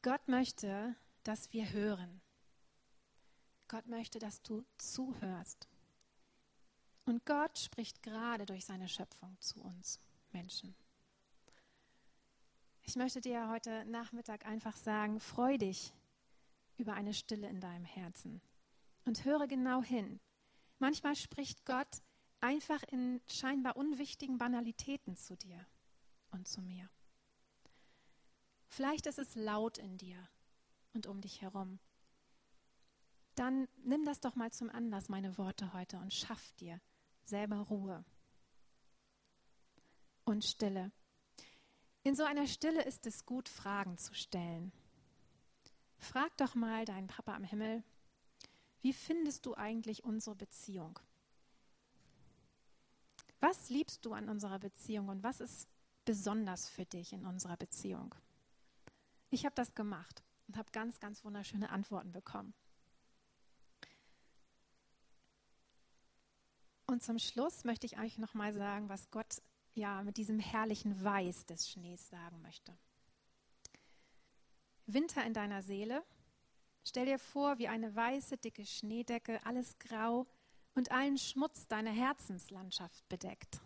Gott 0.02 0.28
möchte, 0.28 0.96
dass 1.24 1.54
wir 1.54 1.72
hören. 1.72 2.22
Gott 3.68 3.86
möchte, 3.86 4.20
dass 4.20 4.42
du 4.42 4.66
zuhörst. 4.78 5.68
Und 7.06 7.26
Gott 7.26 7.58
spricht 7.58 8.02
gerade 8.04 8.46
durch 8.46 8.66
seine 8.66 8.90
Schöpfung 8.90 9.38
zu 9.40 9.62
uns 9.62 10.00
Menschen. 10.32 10.76
Ich 12.84 12.96
möchte 12.96 13.22
dir 13.22 13.50
heute 13.50 13.86
Nachmittag 13.86 14.46
einfach 14.46 14.76
sagen, 14.76 15.20
freu 15.20 15.58
dich 15.58 15.94
über 16.78 16.94
eine 16.94 17.14
Stille 17.14 17.48
in 17.48 17.62
deinem 17.62 17.86
Herzen 17.86 18.42
und 19.06 19.26
höre 19.26 19.48
genau 19.48 19.84
hin. 19.84 20.20
Manchmal 20.80 21.16
spricht 21.16 21.66
Gott 21.66 22.02
einfach 22.40 22.84
in 22.84 23.22
scheinbar 23.28 23.78
unwichtigen 23.78 24.38
Banalitäten 24.38 25.16
zu 25.16 25.36
dir 25.38 25.66
und 26.32 26.48
zu 26.48 26.62
mir. 26.62 26.90
Vielleicht 28.68 29.06
ist 29.06 29.20
es 29.20 29.36
laut 29.36 29.78
in 29.78 29.98
dir 29.98 30.30
und 30.94 31.08
um 31.08 31.22
dich 31.22 31.42
herum. 31.42 31.80
Dann 33.36 33.68
nimm 33.84 34.06
das 34.06 34.20
doch 34.20 34.36
mal 34.36 34.52
zum 34.52 34.70
Anlass, 34.70 35.10
meine 35.10 35.38
Worte 35.38 35.74
heute, 35.74 35.98
und 35.98 36.14
schaff 36.14 36.52
dir 36.54 36.82
selber 37.24 37.58
Ruhe 37.58 38.04
und 40.26 40.44
Stille. 40.44 40.92
In 42.04 42.16
so 42.16 42.24
einer 42.24 42.48
Stille 42.48 42.84
ist 42.84 43.06
es 43.06 43.26
gut, 43.26 43.48
Fragen 43.48 43.98
zu 43.98 44.14
stellen. 44.14 44.72
Frag 45.98 46.36
doch 46.38 46.56
mal 46.56 46.84
deinen 46.86 47.08
Papa 47.08 47.36
am 47.36 47.44
Himmel, 47.44 47.84
wie 48.82 48.94
findest 48.94 49.46
du 49.46 49.56
eigentlich 49.56 50.04
unsere 50.04 50.36
Beziehung? 50.36 51.00
Was 53.40 53.70
liebst 53.70 54.06
du 54.06 54.14
an 54.14 54.30
unserer 54.30 54.60
Beziehung 54.60 55.10
und 55.10 55.24
was 55.24 55.40
ist 55.40 55.68
besonders 56.06 56.70
für 56.70 56.86
dich 56.86 57.14
in 57.14 57.26
unserer 57.26 57.58
Beziehung? 57.58 58.14
Ich 59.30 59.46
habe 59.46 59.56
das 59.56 59.74
gemacht 59.74 60.24
und 60.48 60.58
habe 60.58 60.72
ganz, 60.72 61.00
ganz 61.00 61.24
wunderschöne 61.24 61.70
Antworten 61.70 62.12
bekommen. 62.12 62.54
Und 66.86 67.02
zum 67.02 67.20
Schluss 67.20 67.64
möchte 67.64 67.86
ich 67.86 67.98
euch 67.98 68.18
noch 68.18 68.34
mal 68.34 68.54
sagen, 68.54 68.90
was 68.90 69.10
Gott 69.12 69.42
ja 69.74 70.04
mit 70.04 70.18
diesem 70.18 70.40
herrlichen 70.40 71.02
Weiß 71.02 71.46
des 71.46 71.70
Schnees 71.70 72.10
sagen 72.10 72.42
möchte. 72.42 72.78
Winter 74.88 75.26
in 75.26 75.34
deiner 75.34 75.62
Seele. 75.62 76.04
Stell 76.84 77.06
dir 77.06 77.20
vor, 77.20 77.58
wie 77.60 77.68
eine 77.68 77.96
weiße, 77.96 78.38
dicke 78.38 78.66
Schneedecke, 78.66 79.46
alles 79.46 79.78
grau 79.78 80.26
und 80.74 80.92
allen 80.92 81.18
Schmutz 81.18 81.68
deiner 81.68 81.92
Herzenslandschaft 81.92 83.08
bedeckt. 83.08 83.62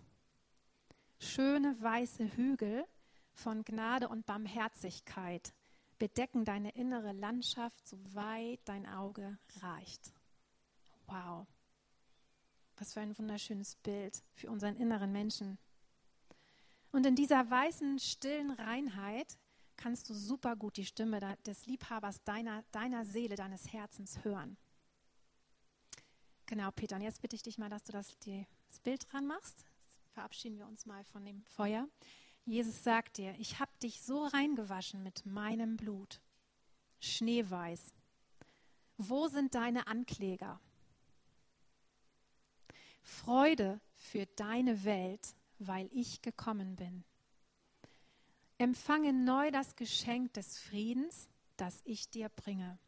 Schöne 1.19 1.75
weiße 1.82 2.36
Hügel 2.36 2.86
von 3.32 3.63
Gnade 3.63 4.10
und 4.10 4.25
Barmherzigkeit 4.25 5.54
bedecken 5.97 6.43
deine 6.43 6.71
innere 6.71 7.13
Landschaft, 7.13 7.88
soweit 7.88 8.60
dein 8.65 8.86
Auge 8.86 9.38
reicht. 9.62 10.13
Wow. 11.08 11.47
Was 12.78 12.93
für 12.93 12.99
ein 12.99 13.17
wunderschönes 13.17 13.75
Bild 13.78 14.21
für 14.34 14.49
unseren 14.49 14.75
inneren 14.75 15.12
Menschen. 15.12 15.58
Und 16.91 17.06
in 17.06 17.15
dieser 17.15 17.49
weißen, 17.49 17.99
stillen 17.99 18.51
Reinheit 18.51 19.38
kannst 19.77 20.09
du 20.09 20.13
super 20.13 20.55
gut 20.55 20.77
die 20.77 20.85
Stimme 20.85 21.19
des 21.45 21.65
Liebhabers 21.65 22.23
deiner, 22.23 22.63
deiner 22.71 23.05
Seele, 23.05 23.35
deines 23.35 23.71
Herzens 23.71 24.23
hören. 24.23 24.57
Genau, 26.45 26.71
Peter. 26.71 26.95
Und 26.95 27.01
jetzt 27.01 27.21
bitte 27.21 27.35
ich 27.35 27.43
dich 27.43 27.57
mal, 27.57 27.69
dass 27.69 27.83
du 27.83 27.91
das, 27.91 28.17
die, 28.19 28.45
das 28.67 28.79
Bild 28.79 29.11
dran 29.11 29.25
machst. 29.25 29.65
Jetzt 30.03 30.13
verabschieden 30.13 30.57
wir 30.57 30.67
uns 30.67 30.85
mal 30.85 31.03
von 31.03 31.25
dem 31.25 31.41
Feuer. 31.43 31.88
Jesus 32.45 32.83
sagt 32.83 33.17
dir, 33.17 33.33
ich 33.39 33.59
habe 33.59 33.71
dich 33.81 34.01
so 34.01 34.25
reingewaschen 34.25 35.01
mit 35.01 35.25
meinem 35.25 35.77
Blut. 35.77 36.21
Schneeweiß. 36.99 37.93
Wo 38.97 39.27
sind 39.27 39.55
deine 39.55 39.88
Ankläger? 39.88 40.59
Freude 43.01 43.81
für 43.93 44.25
deine 44.25 44.83
Welt, 44.83 45.35
weil 45.59 45.89
ich 45.91 46.21
gekommen 46.21 46.75
bin. 46.75 47.03
Empfange 48.57 49.11
neu 49.11 49.51
das 49.51 49.75
Geschenk 49.75 50.33
des 50.33 50.57
Friedens, 50.59 51.27
das 51.57 51.81
ich 51.83 52.09
dir 52.09 52.29
bringe. 52.29 52.79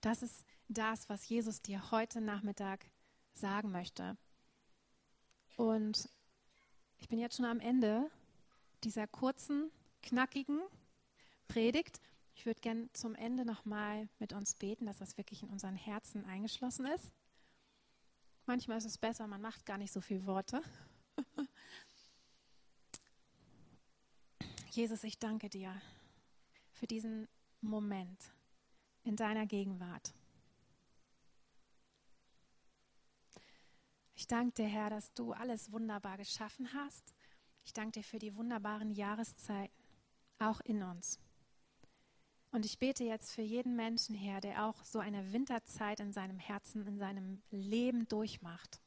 Das 0.00 0.22
ist 0.22 0.44
das, 0.68 1.08
was 1.08 1.28
Jesus 1.28 1.62
dir 1.62 1.90
heute 1.90 2.20
Nachmittag 2.20 2.86
sagen 3.34 3.70
möchte. 3.70 4.16
Und 5.56 6.08
ich 6.98 7.08
bin 7.08 7.18
jetzt 7.18 7.36
schon 7.36 7.46
am 7.46 7.60
Ende 7.60 8.10
dieser 8.84 9.06
kurzen, 9.06 9.70
knackigen 10.02 10.60
Predigt. 11.48 12.00
Ich 12.34 12.44
würde 12.44 12.60
gerne 12.60 12.92
zum 12.92 13.14
Ende 13.14 13.46
nochmal 13.46 14.08
mit 14.18 14.32
uns 14.34 14.54
beten, 14.54 14.84
dass 14.86 14.98
das 14.98 15.16
wirklich 15.16 15.42
in 15.42 15.48
unseren 15.48 15.76
Herzen 15.76 16.24
eingeschlossen 16.26 16.86
ist. 16.86 17.10
Manchmal 18.44 18.78
ist 18.78 18.84
es 18.84 18.98
besser, 18.98 19.26
man 19.26 19.40
macht 19.40 19.64
gar 19.64 19.78
nicht 19.78 19.92
so 19.92 20.00
viele 20.00 20.26
Worte. 20.26 20.62
Jesus, 24.76 25.04
ich 25.04 25.18
danke 25.18 25.48
dir 25.48 25.74
für 26.70 26.86
diesen 26.86 27.28
Moment 27.62 28.30
in 29.04 29.16
deiner 29.16 29.46
Gegenwart. 29.46 30.12
Ich 34.14 34.26
danke 34.26 34.52
dir, 34.52 34.68
Herr, 34.68 34.90
dass 34.90 35.14
du 35.14 35.32
alles 35.32 35.72
wunderbar 35.72 36.18
geschaffen 36.18 36.74
hast. 36.74 37.14
Ich 37.64 37.72
danke 37.72 38.00
dir 38.00 38.04
für 38.04 38.18
die 38.18 38.36
wunderbaren 38.36 38.90
Jahreszeiten, 38.90 39.74
auch 40.38 40.60
in 40.60 40.82
uns. 40.82 41.18
Und 42.50 42.66
ich 42.66 42.78
bete 42.78 43.04
jetzt 43.04 43.32
für 43.32 43.40
jeden 43.40 43.76
Menschen, 43.76 44.14
Herr, 44.14 44.42
der 44.42 44.66
auch 44.66 44.84
so 44.84 44.98
eine 44.98 45.32
Winterzeit 45.32 46.00
in 46.00 46.12
seinem 46.12 46.38
Herzen, 46.38 46.86
in 46.86 46.98
seinem 46.98 47.42
Leben 47.50 48.06
durchmacht. 48.08 48.82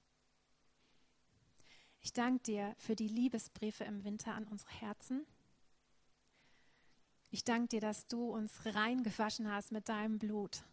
Ich 2.00 2.14
danke 2.14 2.44
dir 2.44 2.76
für 2.78 2.96
die 2.96 3.08
Liebesbriefe 3.08 3.86
im 3.86 4.04
Winter 4.04 4.36
an 4.36 4.46
unsere 4.46 4.70
Herzen. 4.70 5.26
Ich 7.32 7.44
danke 7.44 7.68
dir, 7.68 7.82
dass 7.82 8.08
du 8.08 8.32
uns 8.32 8.52
rein 8.66 9.04
gewaschen 9.04 9.52
hast 9.52 9.72
mit 9.72 9.88
deinem 9.88 10.18
Blut. 10.18 10.64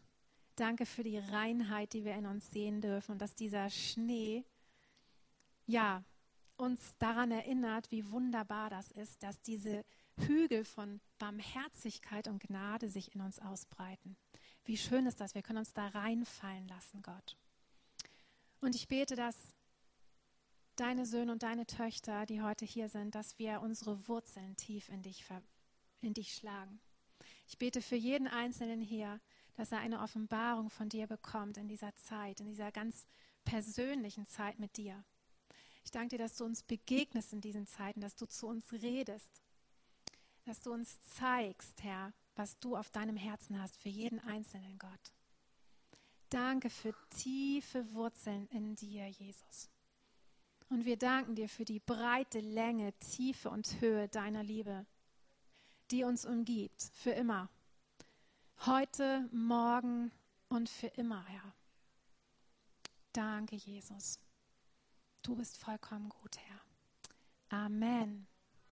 Danke 0.56 0.86
für 0.86 1.02
die 1.02 1.18
Reinheit, 1.18 1.92
die 1.92 2.04
wir 2.04 2.14
in 2.14 2.24
uns 2.24 2.50
sehen 2.50 2.80
dürfen 2.80 3.12
und 3.12 3.18
dass 3.20 3.34
dieser 3.34 3.68
Schnee, 3.68 4.44
ja, 5.66 6.02
uns 6.56 6.96
daran 6.98 7.30
erinnert, 7.30 7.90
wie 7.90 8.10
wunderbar 8.10 8.70
das 8.70 8.90
ist, 8.90 9.22
dass 9.22 9.42
diese 9.42 9.84
Hügel 10.16 10.64
von 10.64 11.02
Barmherzigkeit 11.18 12.26
und 12.28 12.42
Gnade 12.42 12.88
sich 12.88 13.14
in 13.14 13.20
uns 13.20 13.38
ausbreiten. 13.38 14.16
Wie 14.64 14.78
schön 14.78 15.04
ist 15.04 15.20
das, 15.20 15.34
wir 15.34 15.42
können 15.42 15.58
uns 15.58 15.74
da 15.74 15.88
reinfallen 15.88 16.66
lassen, 16.68 17.02
Gott. 17.02 17.36
Und 18.62 18.74
ich 18.74 18.88
bete, 18.88 19.14
dass 19.14 19.54
deine 20.76 21.04
Söhne 21.04 21.32
und 21.32 21.42
deine 21.42 21.66
Töchter, 21.66 22.24
die 22.24 22.40
heute 22.40 22.64
hier 22.64 22.88
sind, 22.88 23.14
dass 23.14 23.38
wir 23.38 23.60
unsere 23.60 24.08
Wurzeln 24.08 24.56
tief 24.56 24.88
in 24.88 25.02
dich, 25.02 25.24
in 26.00 26.14
dich 26.14 26.34
schlagen. 26.34 26.80
Ich 27.46 27.58
bete 27.58 27.80
für 27.80 27.96
jeden 27.96 28.28
Einzelnen 28.28 28.80
hier, 28.80 29.20
dass 29.54 29.72
er 29.72 29.78
eine 29.78 30.00
Offenbarung 30.00 30.70
von 30.70 30.88
dir 30.88 31.06
bekommt 31.06 31.56
in 31.56 31.68
dieser 31.68 31.94
Zeit, 31.96 32.40
in 32.40 32.48
dieser 32.48 32.70
ganz 32.70 33.06
persönlichen 33.44 34.26
Zeit 34.26 34.58
mit 34.58 34.76
dir. 34.76 35.04
Ich 35.84 35.90
danke 35.90 36.16
dir, 36.16 36.18
dass 36.18 36.36
du 36.36 36.44
uns 36.44 36.62
begegnest 36.62 37.32
in 37.32 37.40
diesen 37.40 37.66
Zeiten, 37.66 38.00
dass 38.00 38.16
du 38.16 38.26
zu 38.26 38.48
uns 38.48 38.72
redest, 38.72 39.40
dass 40.44 40.60
du 40.60 40.72
uns 40.72 41.00
zeigst, 41.02 41.82
Herr, 41.82 42.12
was 42.34 42.58
du 42.58 42.76
auf 42.76 42.90
deinem 42.90 43.16
Herzen 43.16 43.60
hast 43.60 43.76
für 43.78 43.88
jeden 43.88 44.20
einzelnen 44.20 44.78
Gott. 44.78 45.12
Danke 46.28 46.70
für 46.70 46.92
tiefe 47.10 47.92
Wurzeln 47.94 48.48
in 48.48 48.74
dir, 48.74 49.06
Jesus. 49.08 49.70
Und 50.68 50.84
wir 50.84 50.96
danken 50.96 51.36
dir 51.36 51.48
für 51.48 51.64
die 51.64 51.78
breite 51.78 52.40
Länge, 52.40 52.92
Tiefe 52.98 53.48
und 53.48 53.80
Höhe 53.80 54.08
deiner 54.08 54.42
Liebe, 54.42 54.84
die 55.90 56.04
uns 56.04 56.24
umgibt, 56.24 56.90
für 56.94 57.10
immer. 57.10 57.48
Heute, 58.64 59.28
morgen 59.32 60.10
und 60.48 60.68
für 60.68 60.88
immer, 60.88 61.24
Herr. 61.26 61.52
Danke, 63.12 63.56
Jesus. 63.56 64.18
Du 65.22 65.36
bist 65.36 65.58
vollkommen 65.58 66.08
gut, 66.08 66.38
Herr. 66.38 67.64
Amen. 67.64 68.26